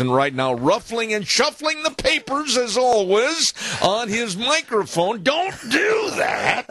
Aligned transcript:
and 0.00 0.14
right 0.14 0.34
now 0.34 0.54
ruffling 0.54 1.12
and 1.12 1.26
shuffling 1.26 1.82
the 1.82 1.90
papers 1.90 2.56
as 2.56 2.76
always 2.76 3.52
on 3.82 4.08
his 4.08 4.36
microphone. 4.36 5.22
Don't 5.22 5.54
do 5.70 6.10
that. 6.16 6.66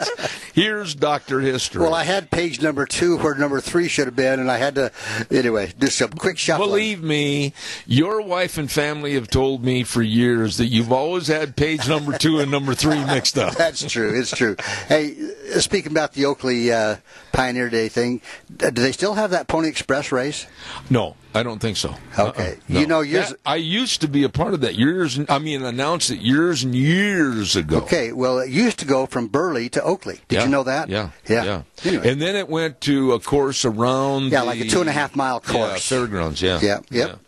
Here's 0.54 0.94
Dr. 0.94 1.40
History. 1.40 1.82
Well, 1.82 1.94
I 1.94 2.04
had 2.04 2.30
page 2.30 2.62
number 2.62 2.86
two 2.86 3.18
where 3.18 3.34
number 3.34 3.60
three 3.60 3.88
should 3.88 4.06
have 4.06 4.16
been, 4.16 4.38
and 4.38 4.50
I 4.50 4.58
had 4.58 4.76
to, 4.76 4.92
anyway, 5.30 5.72
do 5.78 5.88
some 5.88 6.10
quick 6.10 6.38
shuffling. 6.38 6.68
Believe 6.68 7.02
me, 7.02 7.52
your 7.86 8.22
wife 8.22 8.56
and 8.56 8.70
family 8.70 9.14
have 9.14 9.28
told 9.28 9.64
me 9.64 9.82
for 9.82 10.02
years 10.02 10.56
that 10.58 10.66
you've 10.66 10.92
always 10.92 11.26
had 11.26 11.56
page 11.56 11.88
number 11.88 12.16
two 12.16 12.38
and 12.38 12.50
number 12.50 12.74
three 12.74 13.04
mixed 13.04 13.36
up. 13.38 13.54
That's 13.58 13.90
true. 13.90 14.18
It's 14.18 14.30
true. 14.30 14.56
Hey, 14.86 15.14
speaking 15.58 15.92
about 15.92 16.12
the 16.12 16.26
Oakley 16.26 16.72
uh, 16.72 16.96
Pioneer 17.34 17.68
Day 17.68 17.88
thing, 17.88 18.20
uh, 18.62 18.70
do 18.70 18.80
they 18.80 18.92
still 18.92 19.14
have 19.14 19.30
that 19.30 19.48
Pony 19.48 19.68
Express 19.68 20.12
race? 20.12 20.46
No. 20.88 21.16
I 21.34 21.42
don't 21.42 21.58
think 21.58 21.76
so. 21.76 21.90
Uh-uh, 22.16 22.28
okay, 22.28 22.52
uh-uh. 22.52 22.56
no. 22.68 22.80
you 22.80 22.86
know, 22.86 23.00
years 23.00 23.30
that, 23.30 23.38
I 23.44 23.56
used 23.56 24.00
to 24.02 24.08
be 24.08 24.22
a 24.22 24.28
part 24.28 24.54
of 24.54 24.60
that 24.60 24.76
years. 24.76 25.18
I 25.28 25.40
mean, 25.40 25.64
announced 25.64 26.10
it 26.10 26.20
years 26.20 26.62
and 26.62 26.76
years 26.76 27.56
ago. 27.56 27.78
Okay, 27.78 28.12
well, 28.12 28.38
it 28.38 28.50
used 28.50 28.78
to 28.78 28.86
go 28.86 29.06
from 29.06 29.26
Burley 29.26 29.68
to 29.70 29.82
Oakley. 29.82 30.20
Did 30.28 30.36
yeah. 30.36 30.44
you 30.44 30.50
know 30.50 30.62
that? 30.62 30.88
Yeah, 30.88 31.10
yeah. 31.28 31.44
yeah. 31.44 31.62
Anyway. 31.84 32.08
And 32.08 32.22
then 32.22 32.36
it 32.36 32.48
went 32.48 32.80
to 32.82 33.14
a 33.14 33.20
course 33.20 33.64
around. 33.64 34.30
Yeah, 34.30 34.40
the, 34.40 34.46
like 34.46 34.60
a 34.60 34.68
two 34.68 34.80
and 34.80 34.88
a 34.88 34.92
half 34.92 35.16
mile 35.16 35.40
course. 35.40 35.90
Yeah, 35.90 35.98
fairgrounds. 35.98 36.40
Yeah, 36.40 36.60
yeah, 36.62 36.80
yep. 36.90 37.18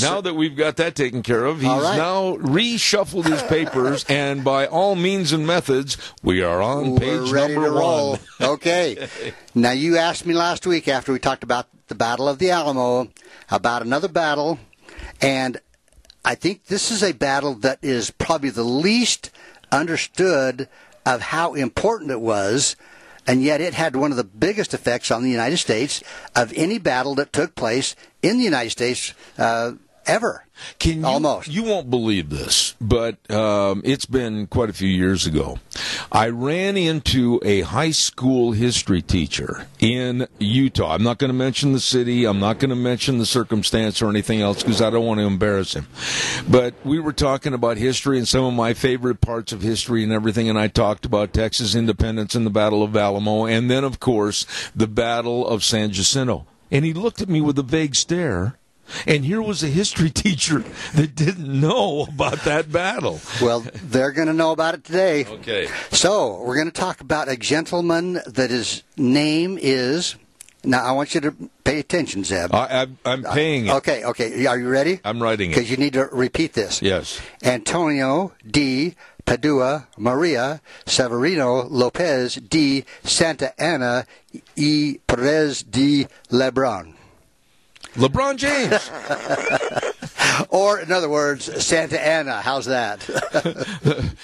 Now 0.00 0.20
that 0.20 0.34
we've 0.34 0.56
got 0.56 0.76
that 0.76 0.94
taken 0.94 1.22
care 1.22 1.44
of, 1.44 1.60
he's 1.60 1.68
right. 1.68 1.96
now 1.96 2.36
reshuffled 2.36 3.24
his 3.24 3.42
papers, 3.42 4.04
and 4.08 4.44
by 4.44 4.66
all 4.66 4.94
means 4.94 5.32
and 5.32 5.46
methods, 5.46 5.96
we 6.22 6.42
are 6.42 6.62
on 6.62 6.98
page 6.98 7.32
number 7.32 7.64
to 7.64 7.70
roll. 7.70 8.10
one. 8.10 8.20
okay. 8.40 9.08
now 9.54 9.72
you 9.72 9.96
asked 9.96 10.26
me 10.26 10.34
last 10.34 10.66
week 10.66 10.88
after 10.88 11.12
we 11.12 11.18
talked 11.18 11.42
about 11.42 11.66
the 11.88 11.94
Battle 11.94 12.28
of 12.28 12.38
the 12.38 12.50
Alamo 12.50 13.08
about 13.50 13.82
another 13.82 14.08
battle, 14.08 14.58
and 15.20 15.60
I 16.24 16.34
think 16.34 16.66
this 16.66 16.90
is 16.90 17.02
a 17.02 17.12
battle 17.12 17.54
that 17.56 17.78
is 17.82 18.10
probably 18.10 18.50
the 18.50 18.62
least 18.62 19.30
understood 19.72 20.68
of 21.06 21.20
how 21.22 21.54
important 21.54 22.10
it 22.10 22.20
was 22.20 22.76
and 23.26 23.42
yet 23.42 23.60
it 23.60 23.74
had 23.74 23.96
one 23.96 24.10
of 24.10 24.16
the 24.16 24.24
biggest 24.24 24.74
effects 24.74 25.10
on 25.10 25.22
the 25.22 25.30
United 25.30 25.58
States 25.58 26.02
of 26.34 26.52
any 26.54 26.78
battle 26.78 27.14
that 27.16 27.32
took 27.32 27.54
place 27.54 27.94
in 28.22 28.38
the 28.38 28.44
United 28.44 28.70
States 28.70 29.14
uh, 29.38 29.72
ever. 30.10 30.44
Can 30.78 31.00
you, 31.00 31.06
Almost. 31.06 31.48
You 31.48 31.62
won't 31.62 31.88
believe 31.88 32.28
this, 32.28 32.74
but 32.80 33.30
um, 33.30 33.80
it's 33.84 34.04
been 34.04 34.46
quite 34.46 34.68
a 34.68 34.74
few 34.74 34.88
years 34.88 35.26
ago. 35.26 35.58
I 36.12 36.28
ran 36.28 36.76
into 36.76 37.40
a 37.42 37.62
high 37.62 37.92
school 37.92 38.52
history 38.52 39.00
teacher 39.00 39.66
in 39.78 40.26
Utah. 40.38 40.94
I'm 40.94 41.02
not 41.02 41.18
going 41.18 41.30
to 41.30 41.36
mention 41.36 41.72
the 41.72 41.80
city. 41.80 42.26
I'm 42.26 42.40
not 42.40 42.58
going 42.58 42.70
to 42.70 42.76
mention 42.76 43.18
the 43.18 43.26
circumstance 43.26 44.02
or 44.02 44.10
anything 44.10 44.42
else 44.42 44.62
because 44.62 44.82
I 44.82 44.90
don't 44.90 45.06
want 45.06 45.20
to 45.20 45.26
embarrass 45.26 45.74
him. 45.74 45.86
But 46.48 46.74
we 46.84 46.98
were 46.98 47.12
talking 47.12 47.54
about 47.54 47.78
history 47.78 48.18
and 48.18 48.28
some 48.28 48.44
of 48.44 48.52
my 48.52 48.74
favorite 48.74 49.20
parts 49.20 49.52
of 49.52 49.62
history 49.62 50.04
and 50.04 50.12
everything, 50.12 50.48
and 50.48 50.58
I 50.58 50.68
talked 50.68 51.06
about 51.06 51.32
Texas 51.32 51.74
independence 51.74 52.34
and 52.34 52.44
the 52.44 52.50
Battle 52.50 52.82
of 52.82 52.96
Alamo, 52.96 53.46
and 53.46 53.70
then, 53.70 53.84
of 53.84 54.00
course, 54.00 54.44
the 54.74 54.88
Battle 54.88 55.46
of 55.46 55.64
San 55.64 55.90
Jacinto. 55.90 56.46
And 56.70 56.84
he 56.84 56.92
looked 56.92 57.20
at 57.20 57.28
me 57.28 57.40
with 57.40 57.58
a 57.58 57.64
vague 57.64 57.96
stare 57.96 58.56
and 59.06 59.24
here 59.24 59.42
was 59.42 59.62
a 59.62 59.68
history 59.68 60.10
teacher 60.24 60.64
that 60.94 61.14
didn't 61.14 61.60
know 61.60 62.06
about 62.08 62.44
that 62.44 62.70
battle. 62.70 63.20
Well, 63.40 63.60
they're 63.84 64.12
going 64.12 64.28
to 64.28 64.34
know 64.34 64.52
about 64.52 64.74
it 64.74 64.84
today. 64.84 65.24
Okay. 65.24 65.68
So, 65.90 66.42
we're 66.42 66.56
going 66.56 66.70
to 66.70 66.72
talk 66.72 67.00
about 67.00 67.28
a 67.28 67.36
gentleman 67.36 68.20
that 68.26 68.50
his 68.50 68.82
name 68.96 69.58
is. 69.60 70.16
Now, 70.62 70.84
I 70.84 70.92
want 70.92 71.14
you 71.14 71.22
to 71.22 71.34
pay 71.64 71.78
attention, 71.78 72.22
Zeb. 72.22 72.54
I, 72.54 72.86
am 73.06 73.24
paying 73.24 73.66
it. 73.66 73.72
Okay, 73.76 74.04
okay. 74.04 74.46
Are 74.46 74.58
you 74.58 74.68
ready? 74.68 75.00
I'm 75.04 75.22
writing 75.22 75.50
it. 75.50 75.54
Because 75.54 75.70
you 75.70 75.78
need 75.78 75.94
to 75.94 76.04
repeat 76.12 76.52
this. 76.52 76.82
Yes. 76.82 77.20
Antonio 77.42 78.32
D. 78.46 78.94
Padua 79.24 79.86
Maria 79.96 80.60
Severino 80.86 81.62
Lopez 81.68 82.34
D. 82.34 82.84
Santa 83.04 83.58
Anna 83.60 84.04
E. 84.56 84.98
Perez 85.06 85.62
D. 85.62 86.08
Lebron. 86.30 86.94
LeBron 87.96 88.36
James. 88.36 88.90
or, 90.48 90.80
in 90.80 90.92
other 90.92 91.08
words, 91.08 91.64
Santa 91.64 92.00
Anna. 92.00 92.40
How's 92.40 92.66
that? 92.66 93.08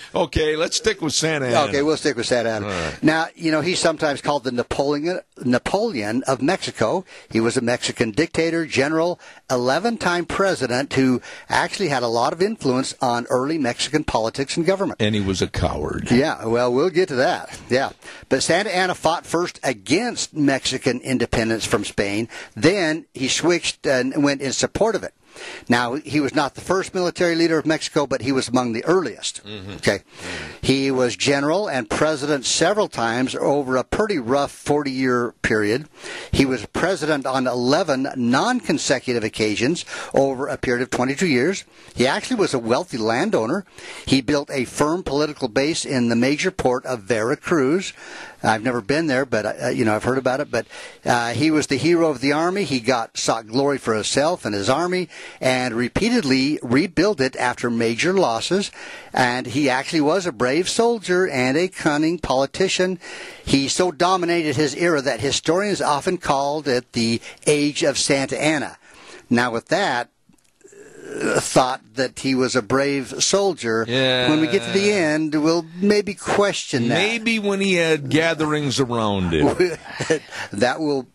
okay, 0.15 0.57
let's 0.57 0.77
stick 0.77 1.01
with 1.01 1.13
Santa 1.13 1.47
Anna. 1.47 1.69
Okay, 1.69 1.83
we'll 1.83 1.97
stick 1.97 2.17
with 2.17 2.27
Santa 2.27 2.51
Anna. 2.51 2.67
Right. 2.67 3.03
Now, 3.03 3.27
you 3.35 3.51
know, 3.51 3.61
he's 3.61 3.79
sometimes 3.79 4.21
called 4.21 4.45
the 4.45 4.53
Napoleon 4.53 5.21
Napoleon 5.45 6.23
of 6.25 6.41
Mexico. 6.41 7.05
He 7.31 7.41
was 7.41 7.57
a 7.57 7.61
Mexican 7.61 8.11
dictator, 8.11 8.67
general, 8.67 9.21
11-time 9.51 10.27
president 10.27 10.95
who 10.95 11.21
actually 11.49 11.89
had 11.89 12.03
a 12.03 12.09
lot 12.09 12.33
of 12.33 12.41
influence 12.41 12.95
on 13.01 13.27
early 13.31 13.59
Mexican 13.59 14.05
politics 14.05 14.57
and 14.57 14.65
government. 14.65 15.01
And 15.01 15.15
he 15.15 15.21
was 15.21 15.43
a 15.43 15.49
coward. 15.49 16.11
Yeah, 16.11 16.47
well, 16.47 16.73
we'll 16.73 16.91
get 16.91 17.09
to 17.09 17.17
that. 17.17 17.59
Yeah. 17.69 17.91
But 18.29 18.43
Santa 18.43 18.75
Anna 18.75 18.95
fought 18.95 19.27
first 19.27 19.61
against 19.63 20.35
Mexican 20.35 21.01
independence 21.01 21.65
from 21.67 21.85
Spain. 21.85 22.29
Then 22.55 23.07
he 23.15 23.29
switched 23.29 23.87
and 23.87 24.25
went 24.25 24.41
in 24.41 24.53
support 24.53 24.95
of 24.95 25.03
it. 25.03 25.15
Now, 25.69 25.95
he 25.95 26.21
was 26.21 26.35
not 26.35 26.55
the 26.55 26.61
first 26.61 26.95
military 26.95 27.35
leader 27.35 27.59
of 27.59 27.67
Mexico, 27.67 28.07
but 28.07 28.23
he 28.23 28.33
was 28.33 28.49
among 28.49 28.73
the 28.73 28.85
earliest. 28.85 29.45
Mm-hmm. 29.45 29.73
Okay. 29.73 30.01
He 30.63 30.91
was 30.91 31.17
general 31.17 31.69
and 31.69 31.89
president 31.89 32.45
several 32.45 32.89
times 32.89 33.35
over 33.35 33.77
a 33.77 33.85
pretty 33.85 34.19
rough 34.19 34.51
40 34.51 34.91
year 34.91 35.35
period. 35.43 35.89
He 36.33 36.45
was 36.45 36.67
president 36.67 37.27
on 37.27 37.47
11 37.47 38.09
non 38.17 38.61
consecutive 38.61 39.25
occasions 39.25 39.85
over 40.15 40.47
a 40.49 40.57
period 40.57 40.83
of 40.83 40.91
22 40.91 41.27
years. 41.27 41.65
He 41.95 42.07
actually 42.07 42.37
was 42.37 42.55
a 42.55 42.59
wealthy 42.59 42.99
landowner. 42.99 43.65
He 44.07 44.21
built 44.21 44.51
a 44.51 44.65
firm 44.65 45.03
political 45.03 45.49
base 45.49 45.85
in 45.85 46.09
the 46.09 46.17
major 46.17 46.51
port 46.51 46.85
of 46.87 47.01
Veracruz. 47.01 47.93
I've 48.47 48.63
never 48.63 48.81
been 48.81 49.09
there, 49.09 49.27
but 49.27 49.63
uh, 49.63 49.69
you 49.69 49.85
know 49.85 49.95
I've 49.95 50.05
heard 50.05 50.19
about 50.19 50.41
it. 50.41 50.51
But 50.51 50.67
uh, 51.05 51.33
he 51.33 51.51
was 51.51 51.67
the 51.67 51.77
hero 51.77 52.11
of 52.11 52.21
the 52.21 52.33
army. 52.33 52.65
He 52.65 52.81
got 52.81 53.19
sought 53.19 53.49
glory 53.49 53.79
for 53.79 53.95
himself 53.95 54.45
and 54.45 54.55
his 54.55 54.71
army, 54.71 55.09
and 55.41 55.75
repeatedly 55.75 56.59
rebuilt 56.63 57.21
it 57.21 57.37
after 57.37 57.71
major 57.71 58.13
losses. 58.13 58.71
And 59.13 59.47
he 59.47 59.69
actually 59.69 60.03
was 60.03 60.27
a 60.27 60.33
brave 60.33 60.69
soldier 60.69 61.29
and 61.29 61.57
a 61.57 61.69
cunning 61.69 62.19
politician. 62.19 63.01
He 63.45 63.69
so 63.69 63.91
dominated 63.91 64.57
his 64.57 64.75
era 64.77 65.03
that 65.03 65.21
historians 65.21 65.81
often 65.81 66.19
called 66.19 66.69
it 66.69 66.93
the 66.93 67.21
Age 67.47 67.83
of 67.83 67.99
Santa 67.99 68.41
Anna. 68.41 68.79
Now, 69.29 69.51
with 69.51 69.69
that, 69.69 70.11
thought 71.07 71.81
that 71.95 72.19
he 72.19 72.35
was 72.35 72.57
a 72.57 72.63
brave 72.63 73.23
soldier. 73.23 73.85
Yeah. 73.89 74.29
When 74.29 74.41
we 74.41 74.47
get 74.47 74.63
to 74.63 74.71
the 74.71 74.93
end, 74.93 75.35
we'll 75.35 75.67
maybe 75.81 76.15
question 76.15 76.89
that. 76.89 76.95
Maybe 76.95 77.39
when 77.39 77.61
he 77.61 77.75
had 77.75 78.09
gatherings 78.09 78.81
around 78.81 79.33
him. 79.33 79.47
that 80.53 80.81
will 80.81 81.07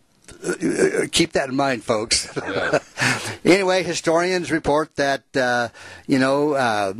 uh, 0.43 1.05
keep 1.11 1.33
that 1.33 1.49
in 1.49 1.55
mind, 1.55 1.83
folks. 1.83 2.27
Yeah. 2.35 2.79
anyway, 3.45 3.83
historians 3.83 4.51
report 4.51 4.95
that 4.95 5.23
uh, 5.35 5.69
you 6.07 6.17
know 6.17 6.53
uh, 6.53 6.93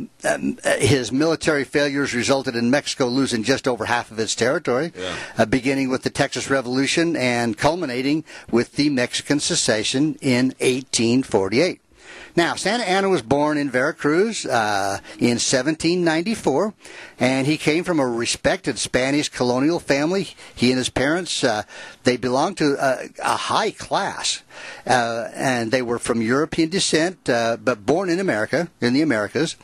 his 0.78 1.10
military 1.10 1.64
failures 1.64 2.14
resulted 2.14 2.54
in 2.54 2.70
Mexico 2.70 3.06
losing 3.06 3.42
just 3.42 3.66
over 3.66 3.86
half 3.86 4.10
of 4.10 4.18
its 4.18 4.34
territory, 4.34 4.92
yeah. 4.96 5.16
uh, 5.38 5.44
beginning 5.44 5.90
with 5.90 6.02
the 6.02 6.10
Texas 6.10 6.50
Revolution 6.50 7.16
and 7.16 7.58
culminating 7.58 8.24
with 8.50 8.76
the 8.76 8.90
Mexican 8.90 9.40
secession 9.40 10.16
in 10.20 10.46
1848. 10.60 11.81
Now, 12.34 12.54
Santa 12.54 12.88
Anna 12.88 13.10
was 13.10 13.20
born 13.20 13.58
in 13.58 13.70
Veracruz 13.70 14.46
uh, 14.46 15.00
in 15.18 15.36
1794, 15.38 16.72
and 17.20 17.46
he 17.46 17.58
came 17.58 17.84
from 17.84 18.00
a 18.00 18.06
respected 18.06 18.78
Spanish 18.78 19.28
colonial 19.28 19.78
family. 19.78 20.28
He 20.54 20.70
and 20.70 20.78
his 20.78 20.88
parents, 20.88 21.44
uh, 21.44 21.64
they 22.04 22.16
belonged 22.16 22.56
to 22.58 22.76
a, 22.80 23.10
a 23.22 23.36
high 23.36 23.70
class, 23.70 24.42
uh, 24.86 25.28
and 25.34 25.70
they 25.70 25.82
were 25.82 25.98
from 25.98 26.22
European 26.22 26.70
descent, 26.70 27.28
uh, 27.28 27.58
but 27.62 27.84
born 27.84 28.08
in 28.08 28.18
America, 28.18 28.70
in 28.80 28.94
the 28.94 29.02
Americas. 29.02 29.56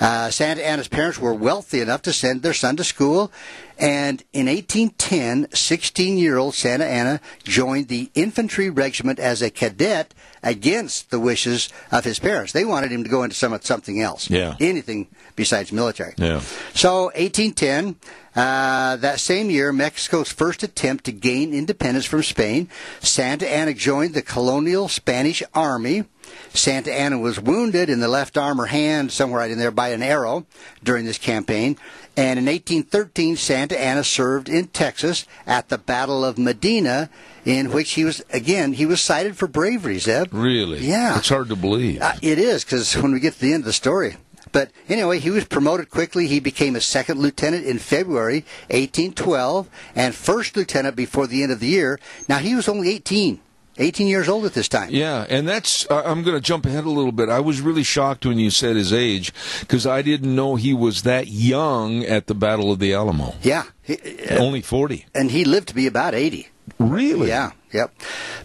Uh, 0.00 0.30
Santa 0.30 0.66
Anna's 0.66 0.88
parents 0.88 1.18
were 1.18 1.34
wealthy 1.34 1.80
enough 1.80 2.00
to 2.02 2.14
send 2.14 2.42
their 2.42 2.54
son 2.54 2.76
to 2.76 2.84
school, 2.84 3.30
and 3.78 4.22
in 4.32 4.46
1810, 4.46 5.48
16 5.52 6.18
year 6.18 6.38
old 6.38 6.54
Santa 6.54 6.84
Anna 6.84 7.20
joined 7.44 7.88
the 7.88 8.10
infantry 8.14 8.70
regiment 8.70 9.18
as 9.18 9.42
a 9.42 9.50
cadet 9.50 10.14
against 10.42 11.10
the 11.10 11.20
wishes 11.20 11.68
of 11.92 12.04
his 12.04 12.18
parents. 12.18 12.52
They 12.52 12.64
wanted 12.64 12.92
him 12.92 13.04
to 13.04 13.10
go 13.10 13.22
into 13.22 13.36
some, 13.36 13.58
something 13.60 14.00
else. 14.00 14.30
Yeah. 14.30 14.56
Anything 14.60 15.08
besides 15.34 15.72
military. 15.72 16.14
Yeah. 16.16 16.40
So, 16.74 17.06
1810, 17.16 17.96
uh, 18.36 18.96
that 18.96 19.18
same 19.18 19.48
year, 19.48 19.72
Mexico's 19.72 20.30
first 20.30 20.62
attempt 20.62 21.04
to 21.04 21.12
gain 21.12 21.54
independence 21.54 22.04
from 22.04 22.22
Spain, 22.22 22.68
Santa 23.00 23.50
Anna 23.50 23.72
joined 23.72 24.14
the 24.14 24.22
colonial 24.22 24.88
Spanish 24.88 25.42
army. 25.54 26.04
Santa 26.52 26.92
Anna 26.92 27.18
was 27.18 27.40
wounded 27.40 27.88
in 27.88 28.00
the 28.00 28.08
left 28.08 28.36
arm 28.36 28.60
or 28.60 28.66
hand, 28.66 29.10
somewhere 29.10 29.40
right 29.40 29.50
in 29.50 29.58
there, 29.58 29.70
by 29.70 29.90
an 29.90 30.02
arrow 30.02 30.44
during 30.82 31.06
this 31.06 31.18
campaign. 31.18 31.78
And 32.16 32.38
in 32.38 32.46
1813, 32.46 33.36
Santa 33.36 33.80
Anna 33.80 34.02
served 34.02 34.48
in 34.48 34.68
Texas 34.68 35.26
at 35.46 35.68
the 35.68 35.78
Battle 35.78 36.24
of 36.24 36.38
Medina, 36.38 37.08
in 37.44 37.70
which 37.70 37.92
he 37.92 38.04
was, 38.04 38.22
again, 38.30 38.72
he 38.72 38.86
was 38.86 39.00
cited 39.00 39.36
for 39.36 39.46
bravery, 39.46 39.98
Zeb. 39.98 40.32
Really? 40.32 40.80
Yeah. 40.80 41.18
It's 41.18 41.28
hard 41.28 41.48
to 41.48 41.56
believe. 41.56 42.02
Uh, 42.02 42.14
it 42.22 42.38
is, 42.38 42.64
because 42.64 42.94
when 42.96 43.12
we 43.12 43.20
get 43.20 43.34
to 43.34 43.40
the 43.40 43.52
end 43.52 43.62
of 43.62 43.66
the 43.66 43.72
story. 43.72 44.16
But 44.56 44.70
anyway, 44.88 45.18
he 45.18 45.28
was 45.28 45.44
promoted 45.44 45.90
quickly. 45.90 46.28
He 46.28 46.40
became 46.40 46.76
a 46.76 46.80
second 46.80 47.20
lieutenant 47.20 47.66
in 47.66 47.78
February 47.78 48.42
1812 48.70 49.68
and 49.94 50.14
first 50.14 50.56
lieutenant 50.56 50.96
before 50.96 51.26
the 51.26 51.42
end 51.42 51.52
of 51.52 51.60
the 51.60 51.66
year. 51.66 52.00
Now, 52.26 52.38
he 52.38 52.54
was 52.54 52.66
only 52.66 52.88
18. 52.88 53.38
18 53.76 54.06
years 54.06 54.30
old 54.30 54.46
at 54.46 54.54
this 54.54 54.66
time. 54.66 54.88
Yeah, 54.88 55.26
and 55.28 55.46
that's, 55.46 55.86
uh, 55.90 56.02
I'm 56.06 56.22
going 56.22 56.36
to 56.36 56.40
jump 56.40 56.64
ahead 56.64 56.86
a 56.86 56.88
little 56.88 57.12
bit. 57.12 57.28
I 57.28 57.40
was 57.40 57.60
really 57.60 57.82
shocked 57.82 58.24
when 58.24 58.38
you 58.38 58.48
said 58.48 58.76
his 58.76 58.94
age 58.94 59.34
because 59.60 59.86
I 59.86 60.00
didn't 60.00 60.34
know 60.34 60.54
he 60.56 60.72
was 60.72 61.02
that 61.02 61.28
young 61.28 62.02
at 62.06 62.26
the 62.26 62.34
Battle 62.34 62.72
of 62.72 62.78
the 62.78 62.94
Alamo. 62.94 63.34
Yeah. 63.42 63.64
He, 63.82 63.98
uh, 64.30 64.38
Only 64.38 64.62
40. 64.62 65.04
and 65.14 65.30
he 65.30 65.44
lived 65.44 65.68
to 65.68 65.74
be 65.74 65.86
about 65.86 66.14
80. 66.14 66.48
Really? 66.78 67.28
Yeah, 67.28 67.52
yep. 67.72 67.94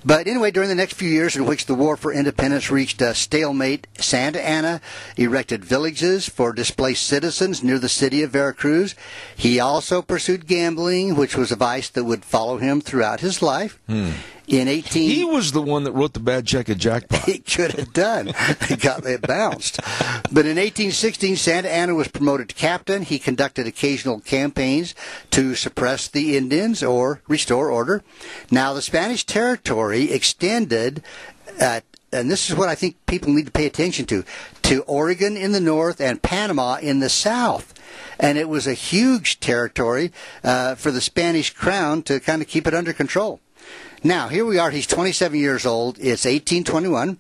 But 0.06 0.28
anyway, 0.28 0.52
during 0.52 0.70
the 0.70 0.76
next 0.76 0.94
few 0.94 1.10
years 1.10 1.36
in 1.36 1.46
which 1.46 1.66
the 1.66 1.76
War 1.76 1.98
for 1.98 2.14
Independence 2.14 2.72
reached 2.72 3.02
a 3.02 3.14
stalemate, 3.14 3.88
Santa 3.98 4.46
Anna 4.46 4.82
erected 5.18 5.66
villages 5.66 6.30
for 6.30 6.54
displaced 6.54 7.06
citizens 7.06 7.64
near 7.64 7.80
the 7.80 7.90
city 7.90 8.24
of 8.24 8.32
Veracruz. 8.32 8.96
He 9.36 9.60
also 9.60 10.02
pursued 10.02 10.48
gambling, 10.48 11.16
which 11.16 11.36
was 11.36 11.52
a 11.52 11.56
vice 11.56 11.90
that 11.90 12.04
would 12.04 12.24
follow 12.24 12.58
him 12.58 12.82
throughout 12.82 13.20
his 13.22 13.42
life. 13.42 13.80
Hmm. 13.88 14.12
In 14.52 14.68
18... 14.68 15.10
He 15.10 15.24
was 15.24 15.54
the 15.54 15.62
one 15.62 15.86
that 15.86 15.94
wrote 15.94 16.12
the 16.12 16.20
bad 16.20 16.46
check 16.46 16.70
at 16.70 16.78
Jackpot. 16.78 17.24
He 17.24 17.38
could 17.40 17.72
have 17.72 17.94
done. 17.94 18.34
He 18.68 18.76
got 18.76 19.06
it 19.06 19.22
bounced. 19.22 19.80
But 20.30 20.46
in 20.46 20.58
1816, 20.58 21.38
Santa 21.38 21.70
Anna 21.70 21.96
was 21.96 22.10
promoted 22.10 22.50
to 22.50 22.56
captain. 22.56 23.04
He 23.04 23.18
conducted 23.18 23.66
occasional 23.66 24.20
campaigns 24.20 24.94
to 25.30 25.56
suppress 25.56 26.10
the 26.10 26.36
Indians 26.36 26.84
or 26.84 27.22
restore 27.30 27.72
order. 27.72 28.04
Now, 28.52 28.74
the 28.74 28.82
Spanish 28.82 29.26
territory 29.26 30.12
extended 30.12 31.02
at 31.58 31.86
and 32.14 32.30
this 32.30 32.50
is 32.50 32.58
what 32.58 32.68
I 32.68 32.76
think 32.76 32.98
people 33.06 33.32
need 33.32 33.46
to 33.46 33.54
pay 33.54 33.66
attention 33.66 34.06
to, 34.08 34.26
to 34.64 34.82
Oregon 34.82 35.38
in 35.38 35.54
the 35.54 35.62
north 35.62 36.02
and 36.02 36.22
Panama 36.22 36.76
in 36.76 37.00
the 37.00 37.08
south. 37.08 37.74
And 38.20 38.38
it 38.38 38.50
was 38.50 38.68
a 38.68 38.74
huge 38.74 39.40
territory 39.40 40.12
uh, 40.44 40.76
for 40.76 40.92
the 40.92 41.00
Spanish 41.00 41.54
crown 41.54 42.04
to 42.04 42.20
kind 42.20 42.42
of 42.42 42.50
keep 42.50 42.68
it 42.68 42.74
under 42.74 42.92
control. 42.92 43.40
Now, 44.04 44.30
here 44.30 44.46
we 44.46 44.58
are. 44.58 44.72
He's 44.72 44.88
27 44.88 45.40
years 45.40 45.66
old. 45.66 45.98
It's 45.98 46.26
1821. 46.26 47.20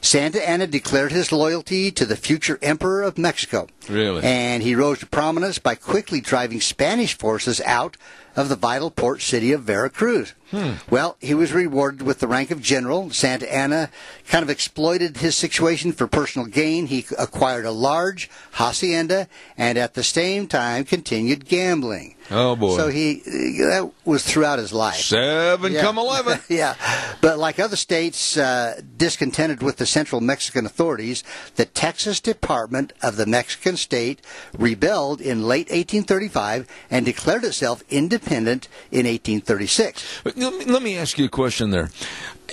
Santa 0.00 0.46
Anna 0.46 0.66
declared 0.66 1.10
his 1.10 1.32
loyalty 1.32 1.90
to 1.90 2.04
the 2.04 2.16
future 2.16 2.58
emperor 2.60 3.02
of 3.02 3.18
Mexico. 3.18 3.66
Really? 3.88 4.22
And 4.22 4.62
he 4.62 4.74
rose 4.74 4.98
to 5.00 5.06
prominence 5.06 5.58
by 5.58 5.74
quickly 5.74 6.20
driving 6.20 6.60
Spanish 6.60 7.16
forces 7.16 7.60
out 7.62 7.96
of 8.38 8.48
the 8.48 8.54
vital 8.56 8.90
port 8.90 9.20
city 9.20 9.50
of 9.52 9.62
Veracruz. 9.64 10.32
Hmm. 10.52 10.74
Well, 10.88 11.16
he 11.20 11.34
was 11.34 11.52
rewarded 11.52 12.02
with 12.02 12.20
the 12.20 12.28
rank 12.28 12.50
of 12.50 12.62
general. 12.62 13.10
Santa 13.10 13.52
Anna 13.52 13.90
kind 14.28 14.42
of 14.44 14.48
exploited 14.48 15.18
his 15.18 15.36
situation 15.36 15.92
for 15.92 16.06
personal 16.06 16.46
gain. 16.46 16.86
He 16.86 17.04
acquired 17.18 17.66
a 17.66 17.70
large 17.72 18.30
hacienda 18.52 19.28
and 19.58 19.76
at 19.76 19.92
the 19.94 20.02
same 20.04 20.46
time 20.46 20.84
continued 20.84 21.46
gambling. 21.46 22.14
Oh, 22.30 22.54
boy. 22.56 22.76
So 22.76 22.88
he 22.88 23.16
that 23.24 23.90
was 24.04 24.22
throughout 24.24 24.58
his 24.58 24.72
life. 24.72 24.94
Seven 24.96 25.72
Yeah. 25.72 25.80
come 25.82 25.98
11. 25.98 26.40
yeah, 26.48 26.74
but 27.20 27.38
like 27.38 27.58
other 27.58 27.76
states 27.76 28.36
uh, 28.36 28.80
discontented 28.96 29.62
with 29.62 29.76
the 29.76 29.86
central 29.86 30.20
Mexican 30.20 30.66
authorities, 30.66 31.24
the 31.56 31.64
Texas 31.64 32.20
Department 32.20 32.92
of 33.02 33.16
the 33.16 33.26
Mexican 33.26 33.76
state 33.76 34.20
rebelled 34.56 35.20
in 35.20 35.42
late 35.42 35.68
1835 35.68 36.66
and 36.90 37.04
declared 37.04 37.44
itself 37.44 37.82
independent 37.90 38.68
in 38.90 39.06
1836. 39.06 40.22
Let 40.24 40.36
me, 40.36 40.64
let 40.64 40.82
me 40.82 40.96
ask 40.96 41.18
you 41.18 41.26
a 41.26 41.28
question 41.28 41.70
there. 41.70 41.90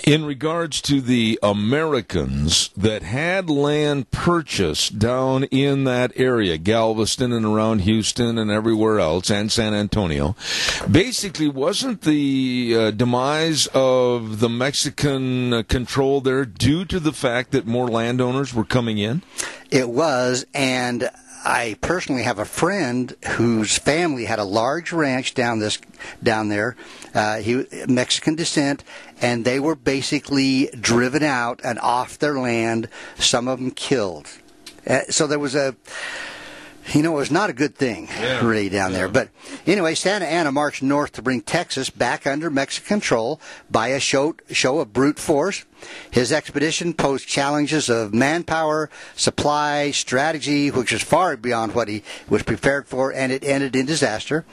In 0.03 0.25
regards 0.25 0.81
to 0.81 1.01
the 1.01 1.39
Americans 1.41 2.69
that 2.77 3.01
had 3.01 3.49
land 3.49 4.11
purchased 4.11 4.99
down 4.99 5.45
in 5.45 5.85
that 5.85 6.11
area, 6.15 6.57
Galveston 6.57 7.31
and 7.31 7.45
around 7.45 7.79
Houston 7.79 8.37
and 8.37 8.51
everywhere 8.51 8.99
else, 8.99 9.31
and 9.31 9.51
San 9.51 9.73
Antonio, 9.73 10.35
basically 10.91 11.47
wasn't 11.47 12.01
the 12.01 12.75
uh, 12.77 12.91
demise 12.91 13.67
of 13.73 14.41
the 14.41 14.49
Mexican 14.49 15.63
control 15.63 16.21
there 16.21 16.45
due 16.45 16.85
to 16.85 16.99
the 16.99 17.13
fact 17.13 17.51
that 17.51 17.65
more 17.65 17.87
landowners 17.87 18.53
were 18.53 18.65
coming 18.65 18.97
in? 18.97 19.23
It 19.71 19.89
was, 19.89 20.45
and 20.53 21.09
I 21.45 21.77
personally 21.79 22.23
have 22.23 22.39
a 22.39 22.45
friend 22.45 23.15
whose 23.35 23.77
family 23.77 24.25
had 24.25 24.39
a 24.39 24.43
large 24.43 24.91
ranch 24.91 25.35
down 25.35 25.59
this 25.59 25.79
down 26.23 26.49
there. 26.49 26.75
Uh, 27.13 27.37
he 27.37 27.65
Mexican 27.87 28.35
descent, 28.35 28.83
and 29.21 29.45
they 29.45 29.59
were 29.59 29.75
basically 29.75 30.69
driven 30.79 31.21
out 31.21 31.61
and 31.63 31.77
off 31.79 32.17
their 32.17 32.39
land. 32.39 32.89
Some 33.19 33.47
of 33.47 33.59
them 33.59 33.69
killed. 33.69 34.27
Uh, 34.87 35.01
so 35.09 35.27
there 35.27 35.39
was 35.39 35.53
a. 35.55 35.75
You 36.93 37.01
know, 37.01 37.13
it 37.13 37.19
was 37.19 37.31
not 37.31 37.49
a 37.49 37.53
good 37.53 37.75
thing, 37.75 38.07
Yeah. 38.21 38.45
really, 38.45 38.69
down 38.69 38.93
there. 38.93 39.07
But 39.07 39.29
anyway, 39.65 39.95
Santa 39.95 40.25
Anna 40.25 40.51
marched 40.51 40.83
north 40.83 41.13
to 41.13 41.21
bring 41.21 41.41
Texas 41.41 41.89
back 41.89 42.27
under 42.27 42.49
Mexican 42.49 42.87
control 42.87 43.41
by 43.71 43.87
a 43.89 43.99
show, 43.99 44.35
show 44.51 44.79
of 44.79 44.93
brute 44.93 45.17
force. 45.17 45.63
His 46.11 46.31
expedition 46.31 46.93
posed 46.93 47.27
challenges 47.27 47.89
of 47.89 48.13
manpower, 48.13 48.89
supply, 49.15 49.91
strategy, 49.91 50.69
which 50.69 50.91
was 50.91 51.01
far 51.01 51.35
beyond 51.37 51.73
what 51.73 51.87
he 51.87 52.03
was 52.29 52.43
prepared 52.43 52.87
for, 52.87 53.11
and 53.11 53.31
it 53.31 53.43
ended 53.43 53.75
in 53.75 53.85
disaster. 53.85 54.45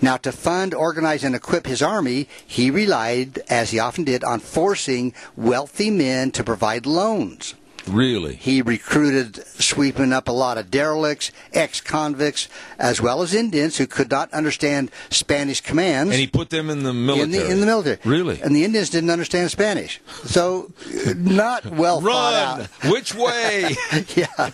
Now, 0.00 0.16
to 0.18 0.32
fund, 0.32 0.74
organize, 0.74 1.22
and 1.22 1.34
equip 1.34 1.66
his 1.66 1.82
army, 1.82 2.28
he 2.46 2.70
relied, 2.70 3.40
as 3.48 3.70
he 3.70 3.78
often 3.78 4.04
did, 4.04 4.24
on 4.24 4.40
forcing 4.40 5.12
wealthy 5.36 5.90
men 5.90 6.30
to 6.32 6.42
provide 6.42 6.86
loans. 6.86 7.54
Really? 7.88 8.36
He 8.36 8.62
recruited, 8.62 9.46
sweeping 9.46 10.12
up 10.12 10.28
a 10.28 10.32
lot 10.32 10.58
of 10.58 10.70
derelicts, 10.70 11.30
ex-convicts, 11.52 12.48
as 12.78 13.00
well 13.00 13.22
as 13.22 13.34
Indians 13.34 13.76
who 13.76 13.86
could 13.86 14.10
not 14.10 14.32
understand 14.32 14.90
Spanish 15.10 15.60
commands. 15.60 16.12
And 16.12 16.20
he 16.20 16.26
put 16.26 16.50
them 16.50 16.70
in 16.70 16.82
the 16.82 16.92
military. 16.92 17.24
in 17.24 17.30
the, 17.30 17.50
in 17.50 17.60
the 17.60 17.66
military. 17.66 17.98
Really? 18.04 18.40
And 18.40 18.54
the 18.56 18.64
Indians 18.64 18.90
didn't 18.90 19.10
understand 19.10 19.50
Spanish. 19.50 20.00
So, 20.24 20.72
not 21.16 21.66
well 21.66 22.00
thought 22.00 22.58
Run! 22.58 22.60
out. 22.62 22.66
Which 22.90 23.14
way? 23.14 23.74
yeah, 24.16 24.50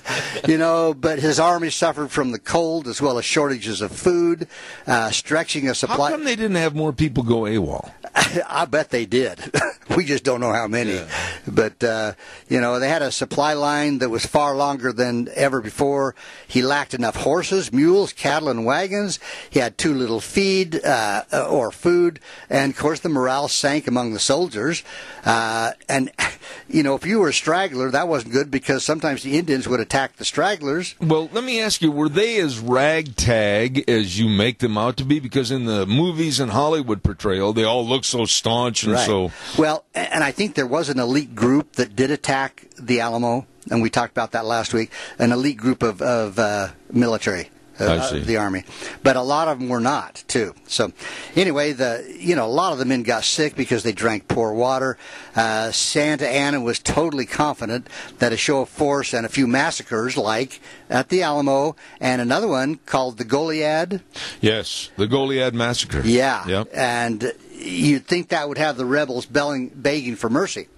you 0.47 0.59
know, 0.59 0.94
but 0.94 1.19
his 1.19 1.38
army 1.38 1.71
suffered 1.71 2.11
from 2.11 2.32
the 2.32 2.38
cold 2.38 2.88
as 2.88 3.00
well 3.00 3.19
as 3.19 3.25
shortages 3.25 3.81
of 3.81 3.93
food, 3.93 4.49
uh, 4.87 5.11
stretching 5.11 5.69
a 5.69 5.75
supply. 5.75 6.10
How 6.10 6.17
come 6.17 6.25
they 6.25 6.37
didn't 6.37 6.56
have 6.56 6.75
more 6.75 6.93
people 6.93 7.22
go 7.22 7.43
AWOL? 7.43 7.91
I 8.49 8.65
bet 8.65 8.91
they 8.91 9.06
did. 9.06 9.39
we 9.96 10.05
just 10.05 10.25
don't 10.25 10.41
know 10.41 10.53
how 10.53 10.67
many. 10.67 11.01
But, 11.46 11.82
uh, 11.82 12.15
you 12.49 12.60
know, 12.60 12.79
they 12.79 12.89
had 12.89 13.03
a 13.03 13.13
supply 13.20 13.53
line 13.53 13.98
that 13.98 14.08
was 14.08 14.24
far 14.24 14.56
longer 14.56 14.94
than 14.94 15.29
ever 15.34 15.60
before. 15.60 16.15
He 16.48 16.62
lacked 16.62 16.94
enough 16.94 17.17
horses, 17.17 17.70
mules, 17.70 18.15
cattle, 18.15 18.48
and 18.48 18.65
wagons. 18.65 19.19
He 19.50 19.58
had 19.60 19.77
too 19.77 19.93
little 19.93 20.20
feed 20.20 20.82
uh, 20.82 21.24
or 21.50 21.70
food. 21.70 22.19
And, 22.48 22.72
of 22.72 22.79
course, 22.79 23.00
the 23.00 23.10
morale 23.10 23.48
sank 23.48 23.86
among 23.86 24.15
the 24.15 24.19
soldiers. 24.19 24.82
Uh, 25.22 25.72
and, 25.86 26.10
you 26.69 26.82
know, 26.82 26.94
if 26.94 27.05
you 27.05 27.19
were 27.19 27.29
a 27.29 27.34
straggler, 27.34 27.91
that 27.91 28.08
wasn't 28.08 28.32
good 28.32 28.50
because 28.50 28.84
sometimes 28.84 29.22
the 29.22 29.36
Indians 29.36 29.69
would 29.69 29.81
attack 29.81 30.17
the 30.17 30.24
stragglers. 30.24 30.94
Well, 30.98 31.29
let 31.31 31.44
me 31.44 31.60
ask 31.60 31.82
you, 31.82 31.91
were 31.91 32.08
they 32.08 32.41
as 32.41 32.58
ragtag 32.58 33.84
as 33.86 34.19
you 34.19 34.31
make 34.31 34.60
them 34.60 34.79
out 34.79 34.96
to 34.96 35.05
be? 35.05 35.20
Because 35.20 35.50
in 35.50 35.67
the 35.67 35.84
movies 35.84 36.41
and 36.41 36.53
Hollywood 36.53 37.03
portrayal, 37.03 37.53
they 37.53 37.65
all 37.65 37.86
look 37.86 38.05
so 38.06 38.24
staunch 38.24 38.82
and 38.84 38.98
so. 38.98 39.31
Well, 39.58 39.84
and 39.94 40.24
I 40.24 40.32
think 40.32 40.55
there 40.55 40.67
was 40.67 40.89
an 40.89 40.98
elite 40.98 41.34
group 41.34 41.72
that 41.72 41.94
did 41.94 42.10
attack 42.10 42.69
the 42.87 43.01
Alamo, 43.01 43.46
and 43.70 43.82
we 43.82 43.91
talked 43.91 44.13
about 44.13 44.32
that 44.32 44.44
last 44.44 44.72
week. 44.75 44.91
An 45.19 45.32
elite 45.32 45.56
group 45.58 45.82
of 45.82 46.01
of 46.03 46.39
uh, 46.39 46.69
military. 46.93 47.51
Uh, 47.79 48.10
of 48.13 48.27
the 48.27 48.37
army, 48.37 48.63
but 49.03 49.17
a 49.17 49.22
lot 49.22 49.49
of 49.49 49.58
them 49.58 49.70
were 49.70 49.81
not 49.81 50.22
too. 50.29 50.55
So, 50.67 50.93
anyway, 51.34 51.72
the 51.72 52.15
you 52.20 52.37
know 52.37 52.44
a 52.44 52.53
lot 52.53 52.75
of 52.75 52.79
the 52.79 52.84
men 52.84 53.03
got 53.05 53.25
sick 53.25 53.56
because 53.56 53.84
they 53.84 53.93
drank 53.93 54.29
poor 54.29 54.53
water. 54.53 54.99
Uh, 55.34 55.70
Santa 55.72 56.29
Anna 56.29 56.60
was 56.60 56.79
totally 56.79 57.25
confident 57.25 57.89
that 58.19 58.34
a 58.34 58.37
show 58.37 58.60
of 58.60 58.69
force 58.69 59.15
and 59.15 59.25
a 59.25 59.31
few 59.31 59.46
massacres, 59.46 60.19
like 60.19 60.60
at 60.91 61.08
the 61.08 61.22
Alamo, 61.22 61.75
and 62.03 62.20
another 62.20 62.49
one 62.49 62.77
called 62.84 63.17
the 63.17 63.25
Goliad, 63.25 64.03
Yes, 64.43 64.91
the 64.99 65.06
Goliad 65.06 65.55
massacre. 65.55 66.03
yeah. 66.05 66.46
Yep. 66.46 66.69
And 66.75 67.32
you'd 67.60 68.06
think 68.06 68.29
that 68.29 68.48
would 68.48 68.58
have 68.58 68.76
the 68.76 68.84
rebels 68.84 69.26
belling, 69.26 69.69
begging 69.69 70.17
for 70.17 70.31
mercy. 70.31 70.69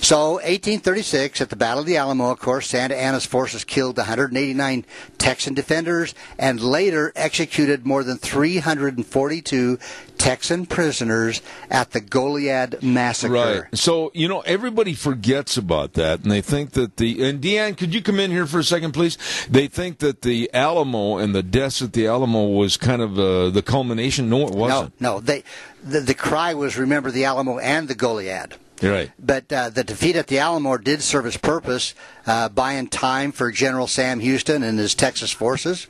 So, 0.00 0.32
1836, 0.32 1.40
at 1.40 1.50
the 1.50 1.56
Battle 1.56 1.80
of 1.80 1.86
the 1.86 1.96
Alamo, 1.96 2.30
of 2.30 2.38
course, 2.38 2.68
Santa 2.68 2.94
Anna's 2.96 3.24
forces 3.24 3.64
killed 3.64 3.96
189 3.96 4.84
Texan 5.18 5.54
defenders 5.54 6.14
and 6.38 6.60
later 6.60 7.12
executed 7.16 7.86
more 7.86 8.04
than 8.04 8.18
342 8.18 9.78
Texan 10.18 10.66
prisoners 10.66 11.42
at 11.70 11.92
the 11.92 12.00
Goliad 12.00 12.82
massacre. 12.82 13.32
Right. 13.32 13.64
So, 13.74 14.10
you 14.14 14.28
know, 14.28 14.40
everybody 14.40 14.94
forgets 14.94 15.56
about 15.56 15.94
that 15.94 16.22
and 16.22 16.30
they 16.30 16.40
think 16.40 16.72
that 16.72 16.96
the 16.96 17.28
and 17.28 17.40
Deanne, 17.40 17.76
could 17.76 17.94
you 17.94 18.02
come 18.02 18.20
in 18.20 18.30
here 18.30 18.46
for 18.46 18.58
a 18.58 18.64
second, 18.64 18.92
please? 18.92 19.18
They 19.48 19.66
think 19.66 19.98
that 19.98 20.22
the 20.22 20.50
Alamo 20.52 21.18
and 21.18 21.34
the 21.34 21.42
deaths 21.42 21.82
at 21.82 21.92
the 21.92 22.06
Alamo 22.06 22.46
was 22.48 22.76
kind 22.76 23.02
of 23.02 23.18
uh, 23.18 23.50
the 23.50 23.62
culmination. 23.62 24.28
No, 24.28 24.46
it 24.46 24.54
wasn't. 24.54 25.00
No, 25.00 25.14
no. 25.14 25.20
They 25.20 25.44
the, 25.86 26.00
the 26.00 26.14
cry 26.14 26.54
was 26.54 26.76
remember 26.76 27.10
the 27.10 27.24
Alamo 27.24 27.58
and 27.58 27.88
the 27.88 27.94
Goliad. 27.94 28.54
Right. 28.82 29.10
But 29.18 29.50
uh, 29.50 29.70
the 29.70 29.84
defeat 29.84 30.16
at 30.16 30.26
the 30.26 30.38
Alamo 30.38 30.76
did 30.76 31.02
serve 31.02 31.26
its 31.26 31.38
purpose, 31.38 31.94
uh, 32.26 32.50
buying 32.50 32.88
time 32.88 33.32
for 33.32 33.50
General 33.50 33.86
Sam 33.86 34.20
Houston 34.20 34.62
and 34.62 34.78
his 34.78 34.94
Texas 34.94 35.30
forces. 35.32 35.86